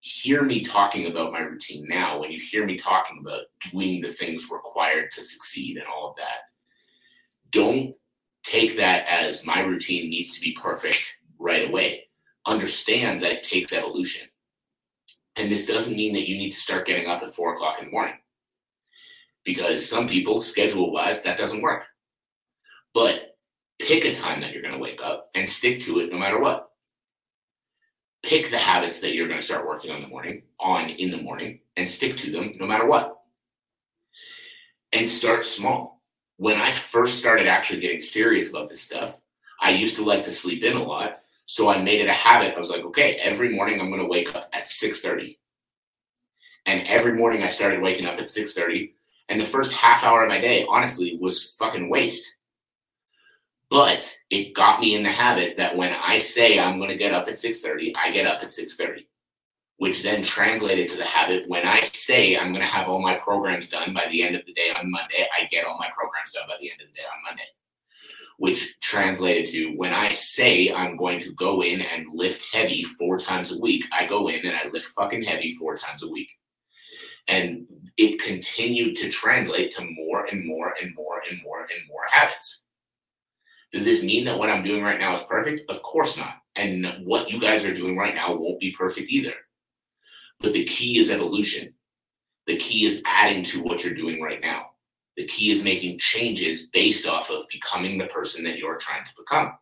hear 0.02 0.42
me 0.42 0.60
talking 0.62 1.06
about 1.06 1.32
my 1.32 1.38
routine 1.38 1.86
now, 1.88 2.20
when 2.20 2.32
you 2.32 2.40
hear 2.40 2.66
me 2.66 2.76
talking 2.76 3.18
about 3.20 3.42
doing 3.70 4.00
the 4.00 4.12
things 4.12 4.50
required 4.50 5.12
to 5.12 5.22
succeed 5.22 5.76
and 5.76 5.86
all 5.86 6.10
of 6.10 6.16
that, 6.16 6.50
don't 7.50 7.94
take 8.42 8.76
that 8.76 9.06
as 9.06 9.46
my 9.46 9.60
routine 9.60 10.10
needs 10.10 10.34
to 10.34 10.40
be 10.40 10.58
perfect 10.60 11.18
right 11.38 11.68
away. 11.68 12.08
Understand 12.46 13.22
that 13.22 13.30
it 13.30 13.42
takes 13.44 13.72
evolution. 13.72 14.26
And 15.36 15.50
this 15.50 15.66
doesn't 15.66 15.96
mean 15.96 16.12
that 16.14 16.28
you 16.28 16.36
need 16.36 16.50
to 16.50 16.58
start 16.58 16.86
getting 16.86 17.06
up 17.06 17.22
at 17.22 17.32
four 17.32 17.54
o'clock 17.54 17.78
in 17.78 17.84
the 17.86 17.92
morning. 17.92 18.16
Because 19.44 19.88
some 19.88 20.08
people, 20.08 20.40
schedule 20.40 20.92
wise, 20.92 21.22
that 21.22 21.38
doesn't 21.38 21.62
work. 21.62 21.84
But 22.92 23.36
pick 23.78 24.04
a 24.04 24.16
time 24.16 24.40
that 24.40 24.52
you're 24.52 24.62
going 24.62 24.74
to 24.74 24.80
wake 24.80 25.00
up 25.00 25.30
and 25.36 25.48
stick 25.48 25.80
to 25.82 26.00
it 26.00 26.10
no 26.10 26.18
matter 26.18 26.40
what. 26.40 26.71
Pick 28.22 28.50
the 28.50 28.58
habits 28.58 29.00
that 29.00 29.14
you're 29.14 29.28
going 29.28 29.40
to 29.40 29.44
start 29.44 29.66
working 29.66 29.90
on 29.90 30.00
the 30.00 30.08
morning, 30.08 30.42
on 30.60 30.90
in 30.90 31.10
the 31.10 31.20
morning, 31.20 31.60
and 31.76 31.88
stick 31.88 32.16
to 32.18 32.30
them 32.30 32.52
no 32.58 32.66
matter 32.66 32.86
what. 32.86 33.20
And 34.92 35.08
start 35.08 35.44
small. 35.44 36.02
When 36.36 36.56
I 36.56 36.70
first 36.70 37.18
started 37.18 37.46
actually 37.46 37.80
getting 37.80 38.00
serious 38.00 38.50
about 38.50 38.68
this 38.68 38.82
stuff, 38.82 39.16
I 39.60 39.70
used 39.70 39.96
to 39.96 40.04
like 40.04 40.24
to 40.24 40.32
sleep 40.32 40.62
in 40.62 40.76
a 40.76 40.82
lot 40.82 41.22
so 41.46 41.68
I 41.68 41.82
made 41.82 42.00
it 42.00 42.08
a 42.08 42.14
habit. 42.14 42.54
I 42.54 42.58
was 42.58 42.70
like, 42.70 42.84
okay, 42.84 43.16
every 43.16 43.50
morning 43.50 43.80
I'm 43.80 43.90
going 43.90 44.00
to 44.00 44.08
wake 44.08 44.34
up 44.34 44.48
at 44.52 44.68
6:30. 44.68 45.36
And 46.66 46.86
every 46.86 47.12
morning 47.14 47.42
I 47.42 47.48
started 47.48 47.82
waking 47.82 48.06
up 48.06 48.18
at 48.18 48.24
6:30, 48.28 48.92
and 49.28 49.40
the 49.40 49.44
first 49.44 49.72
half 49.72 50.04
hour 50.04 50.22
of 50.22 50.28
my 50.28 50.40
day, 50.40 50.64
honestly, 50.68 51.18
was 51.20 51.54
fucking 51.58 51.90
waste. 51.90 52.36
But 53.72 54.14
it 54.28 54.54
got 54.54 54.80
me 54.80 54.94
in 54.94 55.02
the 55.02 55.08
habit 55.08 55.56
that 55.56 55.74
when 55.74 55.92
I 55.94 56.18
say 56.18 56.58
I'm 56.58 56.78
going 56.78 56.90
to 56.90 56.96
get 56.96 57.14
up 57.14 57.26
at 57.26 57.38
6:30, 57.38 57.94
I 57.96 58.10
get 58.10 58.26
up 58.26 58.42
at 58.42 58.50
6:30, 58.50 59.06
which 59.78 60.02
then 60.02 60.22
translated 60.22 60.90
to 60.90 60.98
the 60.98 61.04
habit 61.04 61.48
when 61.48 61.66
I 61.66 61.80
say 61.80 62.36
I'm 62.36 62.52
going 62.52 62.64
to 62.64 62.72
have 62.76 62.88
all 62.88 63.00
my 63.00 63.16
programs 63.16 63.70
done 63.70 63.94
by 63.94 64.06
the 64.10 64.22
end 64.22 64.36
of 64.36 64.44
the 64.44 64.52
day 64.52 64.72
on 64.76 64.90
Monday, 64.90 65.26
I 65.38 65.46
get 65.46 65.64
all 65.64 65.78
my 65.78 65.90
programs 65.96 66.32
done 66.32 66.44
by 66.46 66.56
the 66.60 66.70
end 66.70 66.82
of 66.82 66.88
the 66.88 66.94
day 66.94 67.06
on 67.10 67.22
Monday 67.24 67.48
which 68.42 68.76
translated 68.80 69.46
to 69.46 69.72
when 69.76 69.92
I 69.92 70.08
say 70.08 70.72
I'm 70.72 70.96
going 70.96 71.20
to 71.20 71.32
go 71.34 71.62
in 71.62 71.80
and 71.80 72.08
lift 72.12 72.52
heavy 72.52 72.82
four 72.82 73.16
times 73.16 73.52
a 73.52 73.58
week, 73.58 73.84
I 73.92 74.04
go 74.04 74.26
in 74.28 74.44
and 74.44 74.56
I 74.56 74.68
lift 74.72 74.86
fucking 74.86 75.22
heavy 75.22 75.54
four 75.54 75.76
times 75.76 76.02
a 76.02 76.08
week. 76.08 76.28
And 77.28 77.66
it 77.96 78.20
continued 78.20 78.96
to 78.96 79.10
translate 79.10 79.70
to 79.76 79.84
more 79.84 80.24
and 80.24 80.44
more 80.44 80.74
and 80.82 80.92
more 80.96 81.22
and 81.30 81.40
more 81.44 81.60
and 81.60 81.88
more 81.88 82.02
habits. 82.10 82.61
Does 83.72 83.84
this 83.84 84.02
mean 84.02 84.24
that 84.26 84.38
what 84.38 84.50
I'm 84.50 84.62
doing 84.62 84.82
right 84.82 85.00
now 85.00 85.14
is 85.14 85.22
perfect? 85.22 85.70
Of 85.70 85.82
course 85.82 86.16
not. 86.16 86.36
And 86.56 86.86
what 87.04 87.30
you 87.30 87.40
guys 87.40 87.64
are 87.64 87.74
doing 87.74 87.96
right 87.96 88.14
now 88.14 88.34
won't 88.34 88.60
be 88.60 88.72
perfect 88.72 89.10
either. 89.10 89.34
But 90.40 90.52
the 90.52 90.64
key 90.64 90.98
is 90.98 91.10
evolution. 91.10 91.72
The 92.46 92.58
key 92.58 92.84
is 92.84 93.02
adding 93.06 93.44
to 93.44 93.62
what 93.62 93.82
you're 93.82 93.94
doing 93.94 94.20
right 94.20 94.40
now. 94.40 94.66
The 95.16 95.26
key 95.26 95.50
is 95.50 95.64
making 95.64 95.98
changes 95.98 96.66
based 96.66 97.06
off 97.06 97.30
of 97.30 97.48
becoming 97.48 97.96
the 97.96 98.06
person 98.06 98.44
that 98.44 98.58
you're 98.58 98.78
trying 98.78 99.04
to 99.04 99.12
become. 99.16 99.52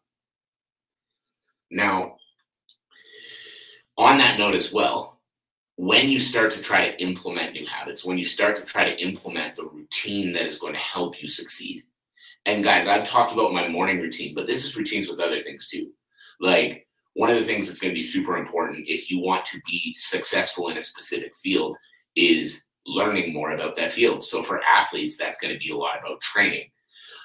Now, 1.71 2.17
on 3.97 4.19
that 4.19 4.39
note 4.39 4.55
as 4.55 4.73
well, 4.73 5.21
when 5.77 6.09
you 6.09 6.19
start 6.19 6.51
to 6.53 6.61
try 6.61 6.89
to 6.89 7.03
implement 7.03 7.53
new 7.53 7.67
habits, 7.67 8.05
when 8.05 8.19
you 8.19 8.25
start 8.25 8.57
to 8.57 8.65
try 8.65 8.85
to 8.85 9.01
implement 9.03 9.57
the 9.57 9.65
routine 9.65 10.33
that 10.33 10.47
is 10.47 10.59
going 10.59 10.73
to 10.73 10.79
help 10.79 11.23
you 11.23 11.29
succeed. 11.29 11.85
And 12.47 12.65
guys, 12.65 12.87
I've 12.87 13.07
talked 13.07 13.33
about 13.33 13.53
my 13.53 13.69
morning 13.69 14.01
routine, 14.01 14.35
but 14.35 14.47
this 14.47 14.65
is 14.65 14.77
routines 14.77 15.09
with 15.09 15.21
other 15.21 15.41
things 15.41 15.69
too. 15.69 15.91
Like 16.41 16.87
one 17.15 17.31
of 17.31 17.37
the 17.37 17.45
things 17.45 17.67
that's 17.67 17.79
going 17.79 17.93
to 17.93 17.99
be 17.99 18.03
super 18.03 18.37
important 18.37 18.89
if 18.89 19.11
you 19.11 19.21
want 19.21 19.45
to 19.47 19.61
be 19.67 19.95
successful 19.97 20.69
in 20.69 20.79
a 20.79 20.83
specific 20.83 21.37
field 21.37 21.77
is 22.17 22.65
learning 22.87 23.33
more 23.33 23.53
about 23.53 23.75
that 23.77 23.93
field. 23.93 24.25
So 24.25 24.43
for 24.43 24.61
athletes, 24.65 25.17
that's 25.17 25.39
going 25.39 25.53
to 25.53 25.61
be 25.61 25.71
a 25.71 25.77
lot 25.77 25.99
about 25.99 26.21
training. 26.21 26.71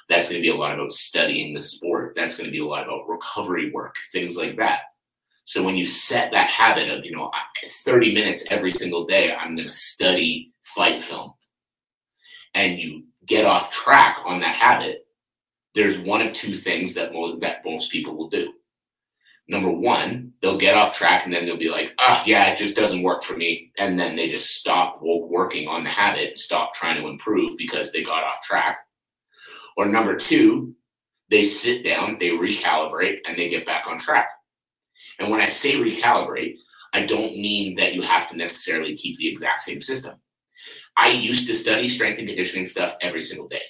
That's 0.10 0.30
going 0.30 0.42
to 0.42 0.48
be 0.48 0.54
a 0.54 0.56
lot 0.56 0.76
about 0.76 0.92
studying 0.92 1.54
the 1.54 1.62
sport. 1.62 2.14
That's 2.16 2.38
going 2.38 2.46
to 2.46 2.52
be 2.52 2.60
a 2.60 2.66
lot 2.66 2.84
about 2.84 3.08
recovery 3.08 3.72
work, 3.72 3.96
things 4.12 4.38
like 4.38 4.58
that. 4.58 4.82
So 5.46 5.64
when 5.64 5.76
you 5.76 5.86
set 5.86 6.32
that 6.32 6.50
habit 6.50 6.90
of, 6.90 7.06
you 7.06 7.16
know, 7.16 7.32
30 7.66 8.14
minutes 8.14 8.46
every 8.50 8.74
single 8.74 9.06
day, 9.06 9.34
I'm 9.34 9.56
going 9.56 9.68
to 9.68 9.74
study 9.74 10.52
fight 10.64 11.02
film, 11.02 11.34
and 12.56 12.80
you 12.80 13.04
get 13.26 13.46
off 13.46 13.72
track 13.72 14.18
on 14.26 14.40
that 14.40 14.56
habit, 14.56 15.05
there's 15.76 16.00
one 16.00 16.22
of 16.22 16.34
two 16.34 16.56
things 16.56 16.94
that 16.96 17.14
most, 17.14 17.42
that 17.42 17.64
most 17.66 17.92
people 17.92 18.16
will 18.16 18.30
do 18.30 18.54
number 19.48 19.72
one, 19.72 20.34
they'll 20.42 20.58
get 20.58 20.76
off 20.76 20.96
track 20.96 21.26
and 21.26 21.34
then 21.34 21.46
they'll 21.46 21.58
be 21.58 21.70
like, 21.70 21.92
oh, 22.00 22.24
yeah, 22.26 22.50
it 22.50 22.58
just 22.58 22.76
doesn't 22.76 23.04
work 23.04 23.24
for 23.24 23.38
me. 23.38 23.72
And 23.78 24.00
then 24.00 24.16
they 24.16 24.30
just 24.30 24.56
stop 24.56 25.00
working 25.02 25.68
on 25.68 25.84
the 25.84 25.90
habit, 25.90 26.38
stop 26.38 26.74
trying 26.74 27.00
to 27.02 27.08
improve 27.08 27.58
because 27.58 27.92
they 27.92 28.04
got 28.04 28.24
off 28.24 28.42
track. 28.42 28.80
Or 29.78 29.86
number 29.86 30.16
two, 30.16 30.74
they 31.30 31.44
sit 31.44 31.84
down, 31.84 32.18
they 32.20 32.30
recalibrate, 32.30 33.20
and 33.28 33.38
they 33.38 33.50
get 33.50 33.66
back 33.66 33.86
on 33.88 34.00
track. 34.00 34.30
And 35.20 35.30
when 35.30 35.42
I 35.42 35.48
say 35.48 35.74
recalibrate, 35.76 36.56
I 36.94 37.06
don't 37.06 37.34
mean 37.34 37.76
that 37.76 37.94
you 37.94 38.02
have 38.02 38.30
to 38.30 38.38
necessarily 38.38 38.96
keep 38.96 39.18
the 39.18 39.28
exact 39.28 39.62
same 39.62 39.82
system. 39.82 40.16
I 40.98 41.10
used 41.10 41.48
to 41.48 41.56
study 41.56 41.90
strength 41.90 42.20
and 42.20 42.28
conditioning 42.28 42.66
stuff 42.66 42.96
every 43.02 43.22
single 43.22 43.48
day. 43.48 43.62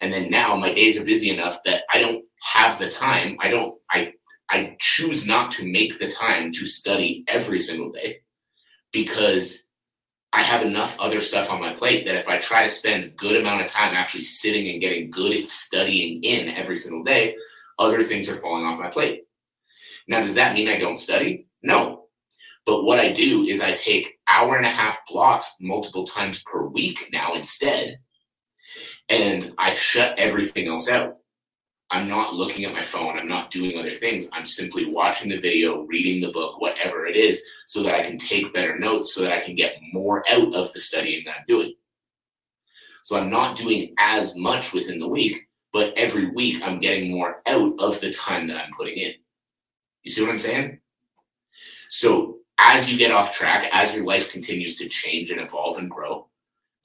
And 0.00 0.12
then 0.12 0.30
now 0.30 0.56
my 0.56 0.72
days 0.72 0.96
are 0.98 1.04
busy 1.04 1.30
enough 1.30 1.62
that 1.64 1.82
I 1.92 2.00
don't 2.00 2.24
have 2.42 2.78
the 2.78 2.90
time. 2.90 3.36
I 3.40 3.48
don't, 3.48 3.78
I 3.90 4.12
I 4.50 4.76
choose 4.80 5.26
not 5.26 5.52
to 5.52 5.66
make 5.66 5.98
the 5.98 6.10
time 6.10 6.52
to 6.52 6.66
study 6.66 7.24
every 7.28 7.60
single 7.60 7.90
day 7.90 8.20
because 8.92 9.68
I 10.32 10.42
have 10.42 10.62
enough 10.62 10.96
other 10.98 11.20
stuff 11.20 11.50
on 11.50 11.60
my 11.60 11.72
plate 11.72 12.06
that 12.06 12.14
if 12.14 12.28
I 12.28 12.38
try 12.38 12.64
to 12.64 12.70
spend 12.70 13.04
a 13.04 13.08
good 13.08 13.36
amount 13.36 13.62
of 13.62 13.70
time 13.70 13.94
actually 13.94 14.22
sitting 14.22 14.68
and 14.68 14.80
getting 14.80 15.10
good 15.10 15.36
at 15.36 15.50
studying 15.50 16.22
in 16.22 16.50
every 16.50 16.76
single 16.76 17.02
day, 17.02 17.34
other 17.78 18.02
things 18.02 18.28
are 18.28 18.36
falling 18.36 18.64
off 18.64 18.80
my 18.80 18.88
plate. 18.88 19.24
Now, 20.06 20.20
does 20.20 20.34
that 20.34 20.54
mean 20.54 20.68
I 20.68 20.78
don't 20.78 20.98
study? 20.98 21.46
No. 21.62 22.06
But 22.64 22.84
what 22.84 22.98
I 22.98 23.12
do 23.12 23.44
is 23.44 23.60
I 23.60 23.72
take 23.72 24.18
hour 24.28 24.56
and 24.56 24.66
a 24.66 24.70
half 24.70 24.98
blocks 25.08 25.54
multiple 25.60 26.04
times 26.04 26.42
per 26.42 26.66
week 26.66 27.08
now 27.12 27.34
instead, 27.34 27.98
and 29.08 29.54
I 29.58 29.74
shut 29.74 30.18
everything 30.18 30.68
else 30.68 30.88
out. 30.88 31.16
I'm 31.90 32.08
not 32.08 32.34
looking 32.34 32.64
at 32.64 32.74
my 32.74 32.82
phone. 32.82 33.18
I'm 33.18 33.28
not 33.28 33.50
doing 33.50 33.78
other 33.78 33.94
things. 33.94 34.28
I'm 34.32 34.44
simply 34.44 34.92
watching 34.92 35.30
the 35.30 35.40
video, 35.40 35.82
reading 35.82 36.20
the 36.20 36.32
book, 36.32 36.60
whatever 36.60 37.06
it 37.06 37.16
is, 37.16 37.42
so 37.66 37.82
that 37.82 37.94
I 37.94 38.02
can 38.02 38.18
take 38.18 38.52
better 38.52 38.78
notes, 38.78 39.14
so 39.14 39.22
that 39.22 39.32
I 39.32 39.40
can 39.40 39.54
get 39.54 39.78
more 39.92 40.22
out 40.30 40.54
of 40.54 40.72
the 40.74 40.80
studying 40.80 41.24
that 41.24 41.36
I'm 41.38 41.44
doing. 41.48 41.74
So 43.02 43.16
I'm 43.16 43.30
not 43.30 43.56
doing 43.56 43.94
as 43.98 44.36
much 44.36 44.74
within 44.74 44.98
the 44.98 45.08
week, 45.08 45.48
but 45.72 45.96
every 45.96 46.30
week 46.30 46.62
I'm 46.62 46.78
getting 46.78 47.10
more 47.10 47.40
out 47.46 47.74
of 47.78 48.00
the 48.02 48.12
time 48.12 48.46
that 48.48 48.58
I'm 48.58 48.72
putting 48.76 48.98
in. 48.98 49.14
You 50.02 50.10
see 50.10 50.20
what 50.20 50.30
I'm 50.30 50.38
saying? 50.38 50.80
So 51.88 52.38
as 52.58 52.90
you 52.90 52.98
get 52.98 53.12
off 53.12 53.34
track, 53.34 53.70
as 53.72 53.94
your 53.94 54.04
life 54.04 54.30
continues 54.30 54.76
to 54.76 54.88
change 54.88 55.30
and 55.30 55.40
evolve 55.40 55.78
and 55.78 55.90
grow, 55.90 56.28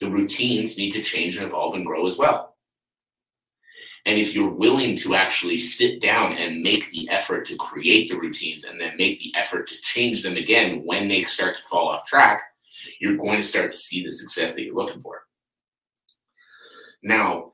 the 0.00 0.10
routines 0.10 0.76
need 0.76 0.92
to 0.92 1.02
change 1.02 1.36
and 1.36 1.46
evolve 1.46 1.74
and 1.74 1.86
grow 1.86 2.06
as 2.06 2.16
well. 2.16 2.56
And 4.06 4.18
if 4.18 4.34
you're 4.34 4.50
willing 4.50 4.96
to 4.98 5.14
actually 5.14 5.58
sit 5.58 6.00
down 6.00 6.34
and 6.34 6.62
make 6.62 6.90
the 6.90 7.08
effort 7.08 7.46
to 7.46 7.56
create 7.56 8.10
the 8.10 8.18
routines 8.18 8.64
and 8.64 8.78
then 8.78 8.96
make 8.98 9.18
the 9.18 9.34
effort 9.34 9.66
to 9.68 9.80
change 9.80 10.22
them 10.22 10.36
again 10.36 10.82
when 10.84 11.08
they 11.08 11.22
start 11.24 11.56
to 11.56 11.62
fall 11.62 11.88
off 11.88 12.06
track, 12.06 12.42
you're 13.00 13.16
going 13.16 13.38
to 13.38 13.42
start 13.42 13.70
to 13.72 13.78
see 13.78 14.04
the 14.04 14.12
success 14.12 14.52
that 14.54 14.62
you're 14.62 14.74
looking 14.74 15.00
for. 15.00 15.22
Now, 17.02 17.52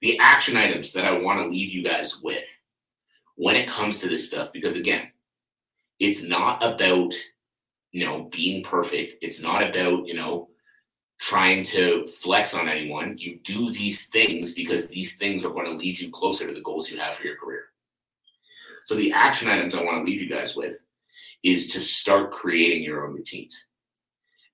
the 0.00 0.18
action 0.18 0.56
items 0.56 0.92
that 0.92 1.04
I 1.04 1.18
want 1.18 1.38
to 1.40 1.46
leave 1.46 1.72
you 1.72 1.84
guys 1.84 2.20
with 2.22 2.44
when 3.36 3.56
it 3.56 3.68
comes 3.68 3.98
to 3.98 4.08
this 4.08 4.26
stuff, 4.26 4.50
because 4.52 4.76
again, 4.76 5.08
it's 5.98 6.22
not 6.22 6.62
about, 6.64 7.12
you 7.90 8.04
know, 8.04 8.28
being 8.32 8.64
perfect. 8.64 9.16
It's 9.20 9.42
not 9.42 9.62
about, 9.62 10.06
you 10.06 10.14
know, 10.14 10.48
trying 11.22 11.62
to 11.62 12.04
flex 12.08 12.52
on 12.52 12.68
anyone. 12.68 13.16
You 13.16 13.38
do 13.44 13.70
these 13.70 14.06
things 14.06 14.52
because 14.52 14.88
these 14.88 15.16
things 15.16 15.44
are 15.44 15.50
going 15.50 15.66
to 15.66 15.72
lead 15.72 15.98
you 15.98 16.10
closer 16.10 16.48
to 16.48 16.52
the 16.52 16.60
goals 16.60 16.90
you 16.90 16.98
have 16.98 17.14
for 17.14 17.24
your 17.24 17.36
career. 17.36 17.66
So, 18.84 18.96
the 18.96 19.12
action 19.12 19.48
items 19.48 19.74
I 19.74 19.84
want 19.84 19.98
to 19.98 20.10
leave 20.10 20.20
you 20.20 20.28
guys 20.28 20.56
with 20.56 20.82
is 21.44 21.68
to 21.68 21.80
start 21.80 22.32
creating 22.32 22.82
your 22.82 23.06
own 23.06 23.14
routines. 23.14 23.68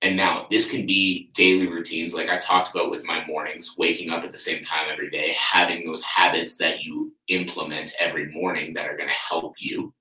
And 0.02 0.14
now, 0.14 0.46
this 0.50 0.70
can 0.70 0.84
be 0.84 1.30
daily 1.32 1.68
routines, 1.68 2.14
like 2.14 2.28
I 2.28 2.36
talked 2.38 2.70
about 2.70 2.90
with 2.90 3.02
my 3.02 3.24
mornings, 3.26 3.76
waking 3.78 4.10
up 4.10 4.22
at 4.22 4.30
the 4.30 4.38
same 4.38 4.62
time 4.62 4.88
every 4.90 5.08
day, 5.08 5.34
having 5.38 5.86
those 5.86 6.04
habits 6.04 6.58
that 6.58 6.82
you 6.82 7.14
implement 7.28 7.94
every 7.98 8.30
morning 8.30 8.74
that 8.74 8.86
are 8.86 8.96
going 8.96 9.08
to 9.08 9.14
help 9.14 9.54
you. 9.58 9.94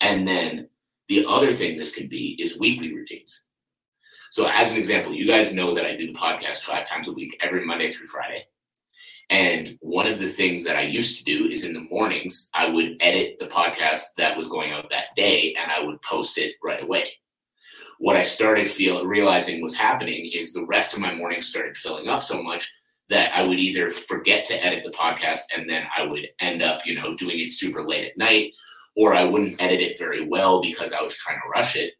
And 0.00 0.26
then 0.26 0.70
the 1.08 1.26
other 1.28 1.52
thing 1.52 1.76
this 1.76 1.94
can 1.94 2.08
be 2.08 2.38
is 2.40 2.58
weekly 2.58 2.94
routines. 2.94 3.48
So, 4.30 4.46
as 4.46 4.70
an 4.70 4.78
example, 4.78 5.12
you 5.12 5.26
guys 5.26 5.52
know 5.52 5.74
that 5.74 5.84
I 5.84 5.96
do 5.96 6.06
the 6.06 6.18
podcast 6.18 6.58
five 6.58 6.86
times 6.86 7.08
a 7.08 7.12
week, 7.12 7.36
every 7.42 7.66
Monday 7.66 7.90
through 7.90 8.06
Friday. 8.06 8.46
And 9.28 9.76
one 9.80 10.06
of 10.06 10.20
the 10.20 10.28
things 10.28 10.62
that 10.64 10.76
I 10.76 10.82
used 10.82 11.18
to 11.18 11.24
do 11.24 11.48
is 11.48 11.64
in 11.64 11.72
the 11.72 11.86
mornings, 11.90 12.48
I 12.54 12.68
would 12.68 12.96
edit 13.00 13.38
the 13.40 13.48
podcast 13.48 14.02
that 14.18 14.36
was 14.36 14.48
going 14.48 14.72
out 14.72 14.88
that 14.90 15.14
day 15.16 15.54
and 15.58 15.70
I 15.70 15.84
would 15.84 16.00
post 16.02 16.38
it 16.38 16.54
right 16.62 16.82
away. 16.82 17.10
What 17.98 18.16
I 18.16 18.22
started 18.22 18.70
feel 18.70 19.04
realizing 19.04 19.62
was 19.62 19.74
happening 19.74 20.30
is 20.32 20.52
the 20.52 20.66
rest 20.66 20.94
of 20.94 21.00
my 21.00 21.14
mornings 21.14 21.48
started 21.48 21.76
filling 21.76 22.08
up 22.08 22.22
so 22.22 22.42
much 22.42 22.68
that 23.08 23.36
I 23.36 23.42
would 23.42 23.58
either 23.58 23.90
forget 23.90 24.46
to 24.46 24.64
edit 24.64 24.84
the 24.84 24.90
podcast 24.90 25.40
and 25.54 25.68
then 25.68 25.84
I 25.96 26.06
would 26.06 26.28
end 26.40 26.62
up, 26.62 26.86
you 26.86 26.94
know, 26.94 27.16
doing 27.16 27.40
it 27.40 27.50
super 27.52 27.84
late 27.84 28.08
at 28.08 28.16
night, 28.16 28.52
or 28.96 29.12
I 29.12 29.24
wouldn't 29.24 29.60
edit 29.60 29.80
it 29.80 29.98
very 29.98 30.24
well 30.26 30.62
because 30.62 30.92
I 30.92 31.02
was 31.02 31.16
trying 31.16 31.40
to 31.40 31.48
rush 31.48 31.76
it. 31.76 31.94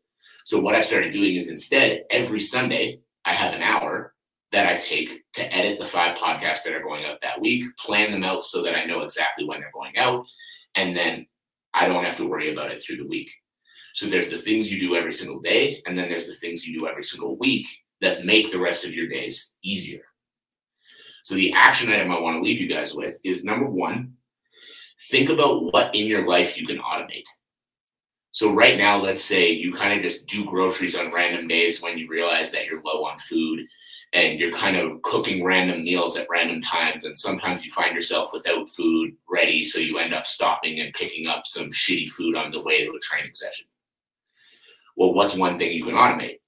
So 0.51 0.59
what 0.59 0.75
I 0.75 0.81
started 0.81 1.13
doing 1.13 1.37
is 1.37 1.47
instead, 1.47 2.07
every 2.11 2.41
Sunday, 2.41 2.99
I 3.25 3.35
have 3.35 3.55
an 3.55 3.63
hour 3.63 4.15
that 4.51 4.67
I 4.67 4.79
take 4.79 5.23
to 5.35 5.55
edit 5.55 5.79
the 5.79 5.87
five 5.87 6.19
podcasts 6.19 6.65
that 6.65 6.73
are 6.73 6.83
going 6.83 7.05
out 7.05 7.21
that 7.21 7.41
week, 7.41 7.63
plan 7.77 8.11
them 8.11 8.25
out 8.25 8.43
so 8.43 8.61
that 8.65 8.77
I 8.77 8.85
know 8.85 9.03
exactly 9.03 9.45
when 9.45 9.61
they're 9.61 9.71
going 9.73 9.97
out, 9.97 10.27
and 10.75 10.97
then 10.97 11.29
I 11.73 11.87
don't 11.87 12.03
have 12.03 12.17
to 12.17 12.27
worry 12.27 12.53
about 12.53 12.73
it 12.73 12.81
through 12.81 12.97
the 12.97 13.07
week. 13.07 13.31
So 13.95 14.07
there's 14.07 14.29
the 14.29 14.39
things 14.39 14.73
you 14.73 14.81
do 14.81 14.97
every 14.97 15.13
single 15.13 15.39
day, 15.39 15.85
and 15.87 15.97
then 15.97 16.09
there's 16.09 16.27
the 16.27 16.35
things 16.35 16.67
you 16.67 16.81
do 16.81 16.89
every 16.89 17.05
single 17.05 17.37
week 17.37 17.69
that 18.01 18.25
make 18.25 18.51
the 18.51 18.59
rest 18.59 18.85
of 18.85 18.93
your 18.93 19.07
days 19.07 19.55
easier. 19.63 20.03
So 21.23 21.37
the 21.37 21.53
action 21.53 21.93
item 21.93 22.11
I 22.11 22.19
want 22.19 22.39
to 22.39 22.43
leave 22.43 22.61
you 22.61 22.67
guys 22.67 22.93
with 22.93 23.21
is 23.23 23.45
number 23.45 23.71
one, 23.71 24.15
think 25.13 25.29
about 25.29 25.73
what 25.73 25.95
in 25.95 26.09
your 26.09 26.27
life 26.27 26.59
you 26.59 26.67
can 26.67 26.79
automate. 26.79 27.23
So 28.33 28.53
right 28.53 28.79
now, 28.79 28.97
let's 28.97 29.25
say 29.25 29.51
you 29.51 29.73
kind 29.73 29.93
of 29.93 30.03
just 30.03 30.27
do 30.27 30.45
groceries 30.45 30.97
on 30.97 31.13
random 31.13 31.49
days 31.49 31.83
when 31.83 31.99
you 31.99 32.09
realize 32.09 32.53
that 32.53 32.67
you're 32.67 32.83
low 32.83 33.05
on 33.05 33.19
food 33.19 33.67
and 34.13 34.39
you're 34.39 34.53
kind 34.53 34.77
of 34.77 35.01
cooking 35.03 35.45
random 35.45 35.83
meals 35.83 36.17
at 36.17 36.29
random 36.31 36.61
times 36.63 37.05
and 37.05 37.17
sometimes 37.17 37.65
you 37.65 37.71
find 37.71 37.95
yourself 37.95 38.31
without 38.33 38.69
food 38.69 39.13
ready 39.29 39.65
so 39.65 39.79
you 39.79 39.99
end 39.99 40.13
up 40.13 40.27
stopping 40.27 40.81
and 40.81 40.93
picking 40.95 41.29
up 41.29 41.47
some 41.47 41.71
shitty 41.71 42.09
food 42.09 42.35
on 42.35 42.51
the 42.51 42.63
way 42.65 42.85
to 42.85 42.91
a 42.91 42.99
training 43.01 43.33
session 43.33 43.67
well 44.97 45.15
what's 45.15 45.37
one 45.37 45.61
thing 45.61 45.73
you 45.73 45.85
can 45.85 45.95
automate 45.95 46.41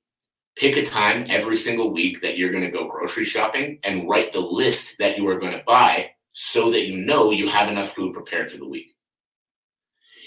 pick 0.57 0.77
a 0.77 0.85
time 0.85 1.25
every 1.29 1.57
single 1.57 1.93
week 1.93 2.21
that 2.21 2.37
you're 2.37 2.51
going 2.51 2.65
to 2.65 2.71
go 2.71 2.89
grocery 2.89 3.25
shopping 3.25 3.79
and 3.85 4.09
write 4.09 4.33
the 4.33 4.41
list 4.41 4.97
that 4.99 5.17
you 5.17 5.27
are 5.29 5.39
going 5.39 5.53
to 5.53 5.63
buy 5.67 6.11
so 6.33 6.71
that 6.71 6.87
you 6.87 7.05
know 7.05 7.31
you 7.31 7.49
have 7.49 7.71
enough 7.71 7.93
food 7.93 8.13
prepared 8.13 8.51
for 8.51 8.59
the 8.59 8.69
week. 8.69 8.95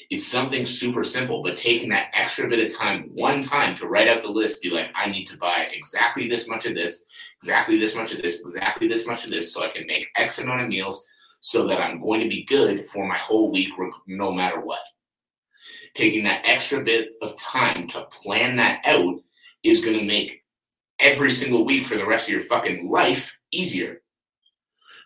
It's 0.09 0.27
something 0.27 0.65
super 0.65 1.03
simple, 1.03 1.41
but 1.41 1.57
taking 1.57 1.89
that 1.89 2.11
extra 2.13 2.47
bit 2.47 2.65
of 2.65 2.77
time, 2.77 3.09
one 3.13 3.41
time 3.41 3.75
to 3.75 3.87
write 3.87 4.07
out 4.07 4.21
the 4.21 4.31
list, 4.31 4.61
be 4.61 4.69
like, 4.69 4.89
I 4.95 5.09
need 5.09 5.25
to 5.25 5.37
buy 5.37 5.67
exactly 5.71 6.27
this 6.27 6.47
much 6.47 6.65
of 6.65 6.75
this, 6.75 7.05
exactly 7.41 7.79
this 7.79 7.95
much 7.95 8.13
of 8.13 8.21
this, 8.21 8.41
exactly 8.41 8.87
this 8.87 9.07
much 9.07 9.25
of 9.25 9.31
this, 9.31 9.51
so 9.51 9.63
I 9.63 9.69
can 9.69 9.87
make 9.87 10.07
X 10.15 10.39
amount 10.39 10.61
of 10.61 10.67
meals 10.67 11.07
so 11.39 11.65
that 11.67 11.81
I'm 11.81 12.01
going 12.01 12.21
to 12.21 12.29
be 12.29 12.43
good 12.45 12.85
for 12.85 13.07
my 13.07 13.17
whole 13.17 13.51
week, 13.51 13.69
no 14.07 14.31
matter 14.31 14.61
what. 14.61 14.79
Taking 15.93 16.23
that 16.25 16.41
extra 16.45 16.81
bit 16.81 17.09
of 17.21 17.35
time 17.37 17.87
to 17.87 18.05
plan 18.05 18.55
that 18.57 18.81
out 18.85 19.15
is 19.63 19.83
going 19.83 19.97
to 19.97 20.05
make 20.05 20.43
every 20.99 21.31
single 21.31 21.65
week 21.65 21.85
for 21.85 21.95
the 21.95 22.05
rest 22.05 22.27
of 22.27 22.33
your 22.33 22.41
fucking 22.41 22.89
life 22.89 23.35
easier 23.51 24.01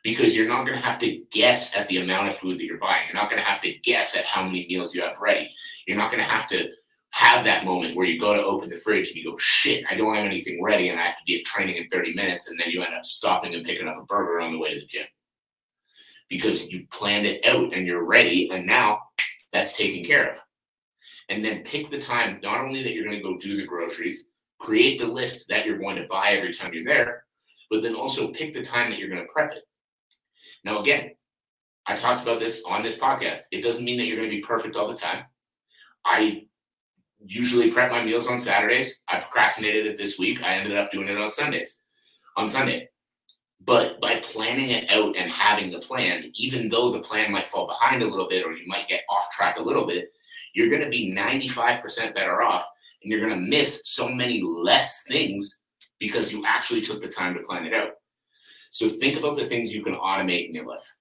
because 0.03 0.35
you're 0.35 0.47
not 0.47 0.65
going 0.65 0.77
to 0.77 0.83
have 0.83 0.99
to 0.99 1.21
guess 1.31 1.75
at 1.75 1.87
the 1.87 1.97
amount 1.97 2.29
of 2.29 2.37
food 2.37 2.57
that 2.57 2.65
you're 2.65 2.77
buying. 2.77 3.07
You're 3.07 3.21
not 3.21 3.29
going 3.29 3.41
to 3.41 3.47
have 3.47 3.61
to 3.61 3.73
guess 3.79 4.15
at 4.15 4.25
how 4.25 4.43
many 4.43 4.65
meals 4.67 4.95
you 4.95 5.01
have 5.01 5.19
ready. 5.19 5.53
You're 5.87 5.97
not 5.97 6.11
going 6.11 6.23
to 6.23 6.29
have 6.29 6.47
to 6.49 6.69
have 7.11 7.43
that 7.43 7.65
moment 7.65 7.95
where 7.95 8.05
you 8.05 8.19
go 8.19 8.33
to 8.33 8.43
open 8.43 8.69
the 8.69 8.77
fridge 8.77 9.07
and 9.07 9.17
you 9.17 9.31
go, 9.31 9.37
shit, 9.37 9.83
I 9.89 9.95
don't 9.95 10.13
have 10.13 10.25
anything 10.25 10.61
ready 10.61 10.89
and 10.89 10.99
I 10.99 11.03
have 11.03 11.17
to 11.17 11.23
be 11.25 11.39
at 11.39 11.45
training 11.45 11.75
in 11.75 11.87
30 11.87 12.13
minutes. 12.13 12.49
And 12.49 12.59
then 12.59 12.69
you 12.69 12.81
end 12.81 12.93
up 12.93 13.05
stopping 13.05 13.53
and 13.55 13.65
picking 13.65 13.87
up 13.87 13.97
a 13.97 14.03
burger 14.03 14.39
on 14.39 14.51
the 14.51 14.59
way 14.59 14.73
to 14.73 14.79
the 14.79 14.85
gym 14.85 15.07
because 16.29 16.67
you've 16.67 16.89
planned 16.89 17.25
it 17.25 17.45
out 17.45 17.73
and 17.73 17.85
you're 17.85 18.05
ready. 18.05 18.49
And 18.51 18.65
now 18.65 19.01
that's 19.51 19.75
taken 19.75 20.05
care 20.05 20.33
of. 20.33 20.37
And 21.29 21.43
then 21.43 21.63
pick 21.63 21.89
the 21.89 21.99
time, 21.99 22.39
not 22.41 22.61
only 22.61 22.83
that 22.83 22.93
you're 22.93 23.05
going 23.05 23.17
to 23.17 23.23
go 23.23 23.37
do 23.37 23.57
the 23.57 23.65
groceries, 23.65 24.27
create 24.59 24.99
the 24.99 25.07
list 25.07 25.47
that 25.49 25.65
you're 25.65 25.77
going 25.77 25.95
to 25.95 26.07
buy 26.07 26.29
every 26.31 26.53
time 26.53 26.73
you're 26.73 26.83
there, 26.83 27.23
but 27.69 27.81
then 27.81 27.95
also 27.95 28.31
pick 28.31 28.53
the 28.53 28.63
time 28.63 28.89
that 28.89 28.99
you're 28.99 29.09
going 29.09 29.25
to 29.25 29.31
prep 29.31 29.51
it. 29.53 29.63
Now, 30.63 30.79
again, 30.79 31.11
I 31.87 31.95
talked 31.95 32.21
about 32.21 32.39
this 32.39 32.63
on 32.67 32.83
this 32.83 32.97
podcast. 32.97 33.39
It 33.51 33.63
doesn't 33.63 33.83
mean 33.83 33.97
that 33.97 34.05
you're 34.05 34.17
going 34.17 34.29
to 34.29 34.35
be 34.35 34.41
perfect 34.41 34.75
all 34.75 34.87
the 34.87 34.95
time. 34.95 35.23
I 36.05 36.43
usually 37.25 37.71
prep 37.71 37.91
my 37.91 38.03
meals 38.03 38.27
on 38.27 38.39
Saturdays. 38.39 39.03
I 39.07 39.19
procrastinated 39.19 39.85
it 39.85 39.97
this 39.97 40.19
week. 40.19 40.43
I 40.43 40.55
ended 40.55 40.77
up 40.77 40.91
doing 40.91 41.07
it 41.07 41.17
on 41.17 41.29
Sundays, 41.29 41.81
on 42.37 42.49
Sunday. 42.49 42.89
But 43.65 43.99
by 43.99 44.15
planning 44.21 44.69
it 44.69 44.91
out 44.91 45.17
and 45.17 45.29
having 45.29 45.69
the 45.69 45.79
plan, 45.79 46.31
even 46.35 46.69
though 46.69 46.91
the 46.91 47.01
plan 47.01 47.31
might 47.31 47.49
fall 47.49 47.67
behind 47.67 48.01
a 48.01 48.07
little 48.07 48.27
bit 48.27 48.45
or 48.45 48.53
you 48.53 48.65
might 48.67 48.87
get 48.87 49.03
off 49.09 49.31
track 49.31 49.59
a 49.59 49.63
little 49.63 49.85
bit, 49.85 50.11
you're 50.53 50.69
going 50.69 50.81
to 50.81 50.89
be 50.89 51.13
95% 51.13 52.15
better 52.15 52.41
off 52.41 52.65
and 53.03 53.11
you're 53.11 53.27
going 53.27 53.33
to 53.33 53.49
miss 53.49 53.81
so 53.83 54.07
many 54.07 54.41
less 54.41 55.03
things 55.03 55.61
because 55.99 56.31
you 56.31 56.45
actually 56.45 56.81
took 56.81 57.01
the 57.01 57.07
time 57.07 57.33
to 57.33 57.41
plan 57.41 57.65
it 57.65 57.73
out. 57.73 57.91
So 58.69 58.87
think 58.87 59.17
about 59.17 59.35
the 59.35 59.45
things 59.45 59.73
you 59.73 59.83
can 59.83 59.95
automate 59.95 60.47
in 60.47 60.55
your 60.55 60.65
life. 60.65 60.95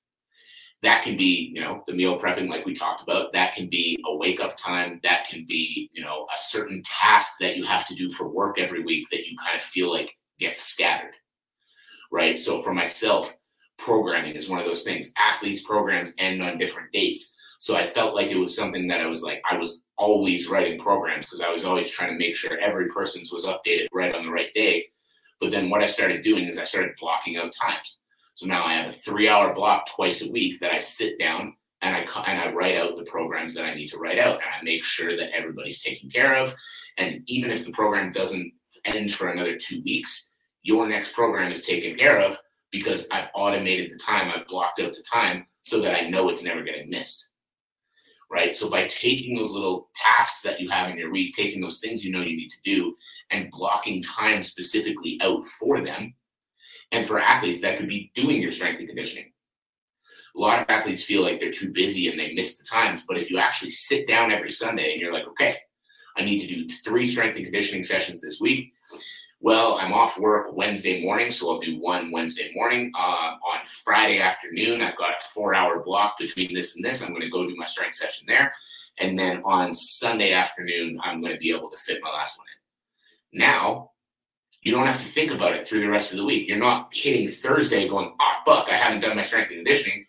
That 0.83 1.02
can 1.02 1.16
be, 1.16 1.50
you 1.52 1.61
know, 1.61 1.83
the 1.88 1.94
meal 1.94 2.18
prepping 2.18 2.48
like 2.48 2.64
we 2.64 2.74
talked 2.74 3.02
about. 3.02 3.33
That 3.33 3.54
can 3.54 3.68
be 3.68 3.98
a 4.07 4.16
wake 4.16 4.40
up 4.40 4.57
time. 4.57 5.00
That 5.02 5.26
can 5.28 5.44
be, 5.46 5.90
you 5.92 6.02
know, 6.02 6.26
a 6.33 6.38
certain 6.38 6.83
task 6.85 7.33
that 7.40 7.57
you 7.57 7.64
have 7.64 7.87
to 7.88 7.96
do 7.96 8.09
for 8.11 8.28
work 8.28 8.61
every 8.61 8.85
week 8.85 9.09
that 9.11 9.26
you 9.26 9.37
kind 9.38 9.57
of 9.57 9.62
feel 9.62 9.90
like 9.90 10.12
gets 10.38 10.62
scattered. 10.62 11.14
Right. 12.12 12.38
So 12.38 12.62
for 12.62 12.72
myself, 12.72 13.37
programming 13.76 14.35
is 14.35 14.48
one 14.48 14.61
of 14.61 14.66
those 14.66 14.85
things. 14.85 15.12
Athletes 15.18 15.62
programs 15.62 16.14
end 16.18 16.42
on 16.42 16.59
different 16.59 16.92
dates. 16.92 17.35
So 17.59 17.74
I 17.74 17.85
felt 17.85 18.14
like 18.14 18.28
it 18.28 18.38
was 18.38 18.54
something 18.54 18.87
that 18.87 19.00
I 19.00 19.07
was 19.07 19.24
like, 19.24 19.42
I 19.50 19.57
was 19.57 19.83
always 19.96 20.48
writing 20.48 20.78
programs 20.78 21.26
because 21.26 21.40
I 21.40 21.50
was 21.50 21.64
always 21.64 21.90
trying 21.90 22.11
to 22.11 22.18
make 22.18 22.37
sure 22.37 22.57
every 22.59 22.88
person's 22.88 23.33
was 23.33 23.46
updated 23.46 23.88
right 23.92 24.14
on 24.14 24.24
the 24.24 24.31
right 24.31 24.54
day. 24.54 24.87
But 25.40 25.51
then 25.51 25.70
what 25.70 25.83
I 25.83 25.87
started 25.87 26.22
doing 26.22 26.46
is 26.46 26.59
I 26.59 26.64
started 26.64 26.96
blocking 26.98 27.37
out 27.37 27.53
times. 27.53 28.01
So 28.35 28.46
now 28.46 28.64
I 28.64 28.74
have 28.74 28.88
a 28.88 28.92
three 28.92 29.29
hour 29.29 29.55
block 29.55 29.88
twice 29.88 30.22
a 30.22 30.31
week 30.31 30.61
that 30.61 30.72
I 30.72 30.79
sit 30.79 31.18
down 31.18 31.57
and 31.83 31.94
I 31.94 32.01
and 32.27 32.40
I 32.40 32.53
write 32.53 32.77
out 32.77 32.96
the 32.96 33.05
programs 33.05 33.55
that 33.55 33.64
I 33.64 33.74
need 33.74 33.88
to 33.88 33.98
write 33.98 34.18
out 34.18 34.37
and 34.37 34.51
I 34.51 34.62
make 34.62 34.85
sure 34.85 35.16
that 35.16 35.35
everybody's 35.37 35.83
taken 35.83 36.11
care 36.11 36.37
of. 36.37 36.55
And 36.96 37.22
even 37.27 37.51
if 37.51 37.64
the 37.64 37.72
program 37.72 38.12
doesn't 38.12 38.53
end 38.85 39.14
for 39.14 39.29
another 39.29 39.57
two 39.57 39.83
weeks, 39.85 40.29
your 40.62 40.88
next 40.88 41.14
program 41.14 41.51
is 41.53 41.62
taken 41.62 41.96
care 41.96 42.20
of 42.20 42.38
because 42.70 43.07
I've 43.11 43.29
automated 43.35 43.90
the 43.90 43.98
time, 43.98 44.31
I've 44.31 44.46
blocked 44.46 44.81
out 44.81 44.92
the 44.92 45.03
time 45.03 45.46
so 45.62 45.81
that 45.81 45.94
I 45.94 46.09
know 46.09 46.29
it's 46.29 46.42
never 46.42 46.62
getting 46.62 46.90
missed 46.90 47.31
right? 48.31 48.55
So 48.55 48.69
by 48.69 48.87
taking 48.87 49.37
those 49.37 49.53
little 49.53 49.88
tasks 49.95 50.43
that 50.43 50.61
you 50.61 50.69
have 50.69 50.91
in 50.91 50.99
your 50.99 51.11
week, 51.11 51.35
taking 51.35 51.61
those 51.61 51.79
things 51.79 52.05
you 52.05 52.12
know 52.12 52.21
you 52.21 52.37
need 52.37 52.51
to 52.51 52.62
do, 52.64 52.95
and 53.31 53.51
blocking 53.51 54.03
time 54.03 54.43
specifically 54.43 55.19
out 55.23 55.45
for 55.45 55.83
them. 55.83 56.14
And 56.93 57.07
for 57.07 57.21
athletes, 57.21 57.61
that 57.62 57.79
could 57.79 57.88
be 57.88 58.11
doing 58.14 58.41
your 58.41 58.51
strength 58.51 58.79
and 58.79 58.88
conditioning. 58.88 59.33
A 60.37 60.41
lot 60.41 60.61
of 60.61 60.67
athletes 60.71 61.03
feel 61.03 61.23
like 61.23 61.38
they're 61.38 61.51
too 61.51 61.73
busy 61.73 62.09
and 62.09 62.19
they 62.19 62.33
miss 62.33 62.59
the 62.59 62.64
times. 62.64 63.05
But 63.07 63.19
if 63.19 63.31
you 63.31 63.38
actually 63.38 63.71
sit 63.71 64.07
down 64.07 64.31
every 64.31 64.51
Sunday 64.51 64.93
and 64.93 65.01
you're 65.01 65.12
like, 65.12 65.27
okay, 65.29 65.57
I 66.17 66.25
need 66.25 66.47
to 66.47 66.55
do 66.55 66.69
three 66.69 67.07
strength 67.07 67.37
and 67.37 67.45
conditioning 67.45 67.85
sessions 67.85 68.21
this 68.21 68.41
week 68.41 68.73
well, 69.40 69.79
I'm 69.81 69.92
off 69.92 70.18
work 70.18 70.53
Wednesday 70.53 71.03
morning, 71.03 71.31
so 71.31 71.48
I'll 71.48 71.61
do 71.61 71.81
one 71.81 72.11
Wednesday 72.11 72.51
morning. 72.55 72.90
Uh, 72.94 73.35
on 73.46 73.64
Friday 73.85 74.18
afternoon, 74.18 74.83
I've 74.83 74.96
got 74.96 75.16
a 75.16 75.20
four 75.33 75.55
hour 75.55 75.81
block 75.81 76.18
between 76.18 76.53
this 76.53 76.74
and 76.74 76.85
this. 76.85 77.03
I'm 77.03 77.11
going 77.11 77.22
to 77.22 77.31
go 77.31 77.46
do 77.46 77.55
my 77.57 77.64
strength 77.64 77.94
session 77.94 78.27
there. 78.27 78.53
And 78.98 79.16
then 79.16 79.40
on 79.44 79.74
Sunday 79.74 80.33
afternoon, 80.33 80.98
I'm 81.03 81.20
going 81.20 81.33
to 81.33 81.38
be 81.38 81.55
able 81.55 81.70
to 81.70 81.77
fit 81.77 82.01
my 82.03 82.11
last 82.11 82.37
one 82.37 82.46
in. 83.33 83.40
Now, 83.40 83.92
you 84.62 84.72
don't 84.72 84.87
have 84.87 84.98
to 84.98 85.07
think 85.07 85.31
about 85.31 85.55
it 85.55 85.64
through 85.64 85.81
the 85.81 85.88
rest 85.88 86.11
of 86.11 86.18
the 86.18 86.24
week. 86.24 86.48
You're 86.48 86.59
not 86.59 86.92
hitting 86.92 87.29
Thursday 87.29 87.88
going, 87.88 88.12
oh, 88.20 88.33
fuck, 88.44 88.68
I 88.68 88.77
haven't 88.77 89.03
done 89.03 89.16
my 89.16 89.22
strength 89.22 89.51
and 89.51 89.64
conditioning 89.64 90.05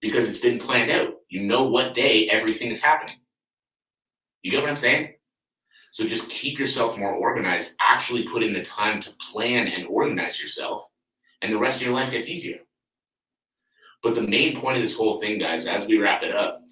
because 0.00 0.28
it's 0.28 0.40
been 0.40 0.58
planned 0.58 0.90
out. 0.90 1.14
You 1.28 1.42
know 1.42 1.68
what 1.68 1.94
day 1.94 2.28
everything 2.28 2.70
is 2.70 2.80
happening. 2.80 3.16
You 4.42 4.50
get 4.50 4.62
what 4.62 4.70
I'm 4.70 4.76
saying? 4.76 5.14
So 5.92 6.06
just 6.06 6.30
keep 6.30 6.58
yourself 6.58 6.98
more 6.98 7.12
organized. 7.12 7.74
Actually 7.78 8.26
put 8.26 8.42
in 8.42 8.54
the 8.54 8.64
time 8.64 8.98
to 9.00 9.10
plan 9.30 9.68
and 9.68 9.86
organize 9.86 10.40
yourself, 10.40 10.86
and 11.42 11.52
the 11.52 11.58
rest 11.58 11.80
of 11.80 11.86
your 11.86 11.94
life 11.94 12.10
gets 12.10 12.28
easier. 12.28 12.60
But 14.02 14.14
the 14.14 14.22
main 14.22 14.58
point 14.58 14.78
of 14.78 14.82
this 14.82 14.96
whole 14.96 15.20
thing, 15.20 15.38
guys, 15.38 15.66
as 15.66 15.86
we 15.86 15.98
wrap 15.98 16.22
it 16.22 16.34
up, 16.34 16.62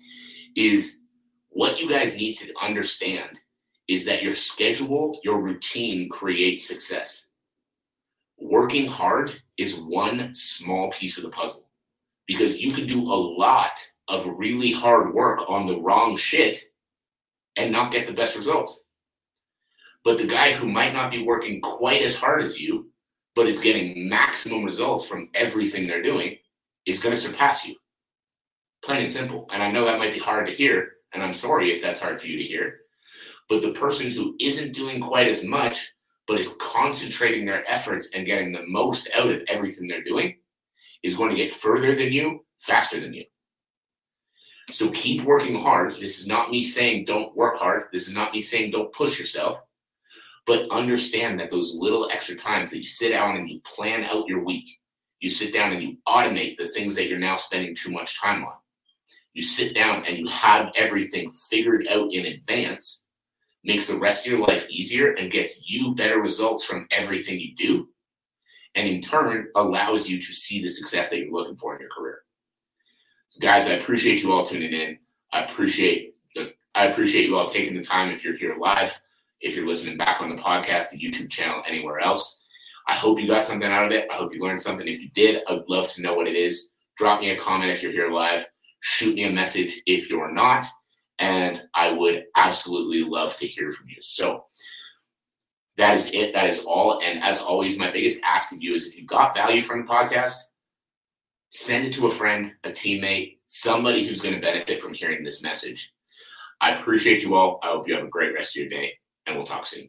is 0.56 1.02
what 1.50 1.78
you 1.78 1.88
guys 1.88 2.16
need 2.16 2.36
to 2.36 2.52
understand 2.62 3.38
is 3.88 4.04
that 4.06 4.22
your 4.22 4.34
schedule, 4.34 5.18
your 5.22 5.40
routine 5.40 6.08
creates 6.08 6.66
success. 6.66 7.26
Working 8.38 8.88
hard 8.88 9.34
is 9.58 9.76
one 9.76 10.32
small 10.32 10.90
piece 10.92 11.18
of 11.18 11.24
the 11.24 11.30
puzzle 11.30 11.68
because 12.26 12.58
you 12.58 12.72
can 12.72 12.86
do 12.86 13.02
a 13.02 13.20
lot 13.38 13.78
of 14.08 14.26
really 14.38 14.72
hard 14.72 15.12
work 15.12 15.42
on 15.48 15.66
the 15.66 15.78
wrong 15.80 16.16
shit 16.16 16.58
and 17.56 17.70
not 17.70 17.92
get 17.92 18.06
the 18.06 18.12
best 18.12 18.36
results. 18.36 18.80
But 20.04 20.18
the 20.18 20.26
guy 20.26 20.52
who 20.52 20.68
might 20.68 20.94
not 20.94 21.10
be 21.10 21.22
working 21.22 21.60
quite 21.60 22.02
as 22.02 22.16
hard 22.16 22.42
as 22.42 22.60
you, 22.60 22.90
but 23.34 23.46
is 23.46 23.58
getting 23.58 24.08
maximum 24.08 24.64
results 24.64 25.06
from 25.06 25.28
everything 25.34 25.86
they're 25.86 26.02
doing, 26.02 26.36
is 26.86 27.00
going 27.00 27.14
to 27.14 27.20
surpass 27.20 27.66
you. 27.66 27.76
Plain 28.82 29.04
and 29.04 29.12
simple. 29.12 29.46
And 29.52 29.62
I 29.62 29.70
know 29.70 29.84
that 29.84 29.98
might 29.98 30.14
be 30.14 30.18
hard 30.18 30.46
to 30.46 30.52
hear, 30.52 30.92
and 31.12 31.22
I'm 31.22 31.32
sorry 31.32 31.70
if 31.70 31.82
that's 31.82 32.00
hard 32.00 32.20
for 32.20 32.26
you 32.26 32.38
to 32.38 32.44
hear. 32.44 32.78
But 33.48 33.62
the 33.62 33.72
person 33.72 34.10
who 34.10 34.36
isn't 34.40 34.74
doing 34.74 35.00
quite 35.00 35.28
as 35.28 35.44
much, 35.44 35.92
but 36.26 36.40
is 36.40 36.54
concentrating 36.60 37.44
their 37.44 37.68
efforts 37.70 38.10
and 38.14 38.26
getting 38.26 38.52
the 38.52 38.66
most 38.66 39.08
out 39.14 39.28
of 39.28 39.42
everything 39.48 39.86
they're 39.86 40.04
doing, 40.04 40.36
is 41.02 41.16
going 41.16 41.30
to 41.30 41.36
get 41.36 41.52
further 41.52 41.94
than 41.94 42.12
you, 42.12 42.44
faster 42.58 43.00
than 43.00 43.12
you. 43.12 43.24
So 44.70 44.90
keep 44.90 45.22
working 45.22 45.58
hard. 45.58 45.94
This 45.94 46.20
is 46.20 46.26
not 46.26 46.50
me 46.50 46.64
saying 46.64 47.04
don't 47.04 47.36
work 47.36 47.56
hard. 47.56 47.84
This 47.92 48.06
is 48.06 48.14
not 48.14 48.32
me 48.32 48.40
saying 48.40 48.70
don't 48.70 48.92
push 48.92 49.18
yourself. 49.18 49.60
But 50.50 50.68
understand 50.72 51.38
that 51.38 51.52
those 51.52 51.76
little 51.76 52.10
extra 52.10 52.34
times 52.34 52.70
that 52.70 52.78
you 52.78 52.84
sit 52.84 53.10
down 53.10 53.36
and 53.36 53.48
you 53.48 53.60
plan 53.60 54.02
out 54.02 54.26
your 54.26 54.44
week, 54.44 54.68
you 55.20 55.30
sit 55.30 55.52
down 55.52 55.70
and 55.72 55.80
you 55.80 55.96
automate 56.08 56.56
the 56.56 56.70
things 56.70 56.96
that 56.96 57.08
you're 57.08 57.20
now 57.20 57.36
spending 57.36 57.72
too 57.72 57.92
much 57.92 58.20
time 58.20 58.42
on. 58.42 58.54
You 59.32 59.44
sit 59.44 59.76
down 59.76 60.04
and 60.06 60.18
you 60.18 60.26
have 60.26 60.72
everything 60.74 61.30
figured 61.30 61.86
out 61.86 62.12
in 62.12 62.26
advance, 62.26 63.06
makes 63.62 63.86
the 63.86 63.96
rest 63.96 64.26
of 64.26 64.32
your 64.32 64.40
life 64.40 64.66
easier 64.68 65.12
and 65.12 65.30
gets 65.30 65.70
you 65.70 65.94
better 65.94 66.20
results 66.20 66.64
from 66.64 66.88
everything 66.90 67.38
you 67.38 67.54
do. 67.54 67.88
And 68.74 68.88
in 68.88 69.02
turn, 69.02 69.46
allows 69.54 70.08
you 70.08 70.20
to 70.20 70.32
see 70.32 70.60
the 70.60 70.68
success 70.68 71.10
that 71.10 71.20
you're 71.20 71.30
looking 71.30 71.54
for 71.54 71.76
in 71.76 71.80
your 71.80 71.90
career. 71.90 72.22
So 73.28 73.38
guys, 73.38 73.68
I 73.68 73.74
appreciate 73.74 74.24
you 74.24 74.32
all 74.32 74.44
tuning 74.44 74.72
in. 74.72 74.98
I 75.32 75.44
appreciate 75.44 76.16
the 76.34 76.54
I 76.74 76.86
appreciate 76.86 77.28
you 77.28 77.36
all 77.36 77.48
taking 77.48 77.76
the 77.76 77.84
time 77.84 78.10
if 78.10 78.24
you're 78.24 78.36
here 78.36 78.56
live, 78.58 79.00
if 79.40 79.56
you're 79.56 79.66
listening 79.66 79.96
back 79.96 80.20
on 80.20 80.28
the 80.28 80.40
podcast, 80.40 80.90
the 80.90 80.98
YouTube 80.98 81.30
channel, 81.30 81.62
anywhere 81.66 82.00
else. 82.00 82.44
I 82.88 82.94
hope 82.94 83.20
you 83.20 83.26
got 83.26 83.44
something 83.44 83.70
out 83.70 83.86
of 83.86 83.92
it. 83.92 84.08
I 84.10 84.14
hope 84.14 84.34
you 84.34 84.40
learned 84.40 84.60
something. 84.60 84.86
If 84.86 85.00
you 85.00 85.10
did, 85.10 85.42
I 85.48 85.54
would 85.54 85.68
love 85.68 85.88
to 85.90 86.02
know 86.02 86.14
what 86.14 86.28
it 86.28 86.36
is. 86.36 86.72
Drop 86.96 87.20
me 87.20 87.30
a 87.30 87.38
comment 87.38 87.70
if 87.70 87.82
you're 87.82 87.92
here 87.92 88.10
live. 88.10 88.46
Shoot 88.80 89.14
me 89.14 89.24
a 89.24 89.30
message 89.30 89.80
if 89.86 90.10
you're 90.10 90.32
not. 90.32 90.66
And 91.18 91.62
I 91.74 91.92
would 91.92 92.24
absolutely 92.36 93.02
love 93.02 93.36
to 93.38 93.46
hear 93.46 93.70
from 93.70 93.88
you. 93.88 93.96
So 94.00 94.44
that 95.76 95.96
is 95.96 96.10
it. 96.12 96.34
That 96.34 96.48
is 96.48 96.64
all. 96.64 97.00
And 97.02 97.22
as 97.22 97.40
always, 97.40 97.78
my 97.78 97.90
biggest 97.90 98.20
ask 98.24 98.52
of 98.52 98.62
you 98.62 98.74
is 98.74 98.88
if 98.88 98.96
you 98.96 99.06
got 99.06 99.34
value 99.34 99.62
from 99.62 99.82
the 99.82 99.90
podcast, 99.90 100.34
send 101.50 101.86
it 101.86 101.94
to 101.94 102.06
a 102.06 102.10
friend, 102.10 102.52
a 102.64 102.70
teammate, 102.70 103.38
somebody 103.46 104.06
who's 104.06 104.20
going 104.20 104.34
to 104.34 104.40
benefit 104.40 104.80
from 104.80 104.94
hearing 104.94 105.22
this 105.22 105.42
message. 105.42 105.92
I 106.60 106.72
appreciate 106.72 107.22
you 107.22 107.34
all. 107.34 107.58
I 107.62 107.68
hope 107.68 107.88
you 107.88 107.94
have 107.94 108.04
a 108.04 108.08
great 108.08 108.34
rest 108.34 108.56
of 108.56 108.60
your 108.60 108.70
day, 108.70 108.92
and 109.26 109.36
we'll 109.36 109.46
talk 109.46 109.66
soon. 109.66 109.88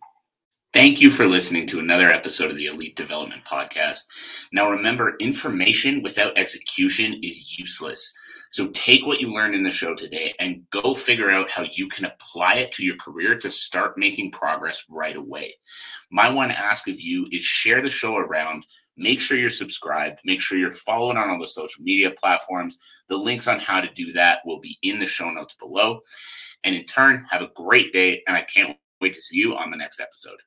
Thank 0.73 1.01
you 1.01 1.11
for 1.11 1.25
listening 1.25 1.67
to 1.67 1.79
another 1.79 2.09
episode 2.09 2.49
of 2.49 2.57
the 2.57 2.67
Elite 2.67 2.95
Development 2.95 3.43
Podcast. 3.43 4.05
Now, 4.53 4.69
remember, 4.69 5.17
information 5.19 6.01
without 6.01 6.37
execution 6.37 7.19
is 7.21 7.57
useless. 7.57 8.13
So 8.51 8.67
take 8.69 9.05
what 9.05 9.21
you 9.21 9.33
learned 9.33 9.55
in 9.55 9.63
the 9.63 9.71
show 9.71 9.95
today 9.95 10.33
and 10.39 10.69
go 10.69 10.93
figure 10.93 11.29
out 11.29 11.49
how 11.49 11.65
you 11.73 11.87
can 11.89 12.05
apply 12.05 12.55
it 12.55 12.71
to 12.73 12.83
your 12.83 12.97
career 12.97 13.37
to 13.39 13.51
start 13.51 13.97
making 13.97 14.31
progress 14.31 14.85
right 14.89 15.15
away. 15.15 15.53
My 16.09 16.29
one 16.31 16.51
ask 16.51 16.87
of 16.87 16.99
you 16.99 17.27
is 17.31 17.41
share 17.41 17.81
the 17.81 17.89
show 17.89 18.17
around 18.17 18.65
Make 18.97 19.19
sure 19.19 19.37
you're 19.37 19.49
subscribed. 19.49 20.19
Make 20.25 20.41
sure 20.41 20.57
you're 20.57 20.71
following 20.71 21.17
on 21.17 21.29
all 21.29 21.39
the 21.39 21.47
social 21.47 21.83
media 21.83 22.11
platforms. 22.11 22.77
The 23.07 23.17
links 23.17 23.47
on 23.47 23.59
how 23.59 23.81
to 23.81 23.91
do 23.93 24.11
that 24.13 24.41
will 24.45 24.59
be 24.59 24.77
in 24.81 24.99
the 24.99 25.07
show 25.07 25.29
notes 25.31 25.55
below. 25.55 26.01
And 26.63 26.75
in 26.75 26.83
turn, 26.85 27.25
have 27.29 27.41
a 27.41 27.51
great 27.55 27.93
day. 27.93 28.21
And 28.27 28.37
I 28.37 28.41
can't 28.41 28.77
wait 29.01 29.13
to 29.13 29.21
see 29.21 29.37
you 29.37 29.55
on 29.55 29.71
the 29.71 29.77
next 29.77 29.99
episode. 29.99 30.39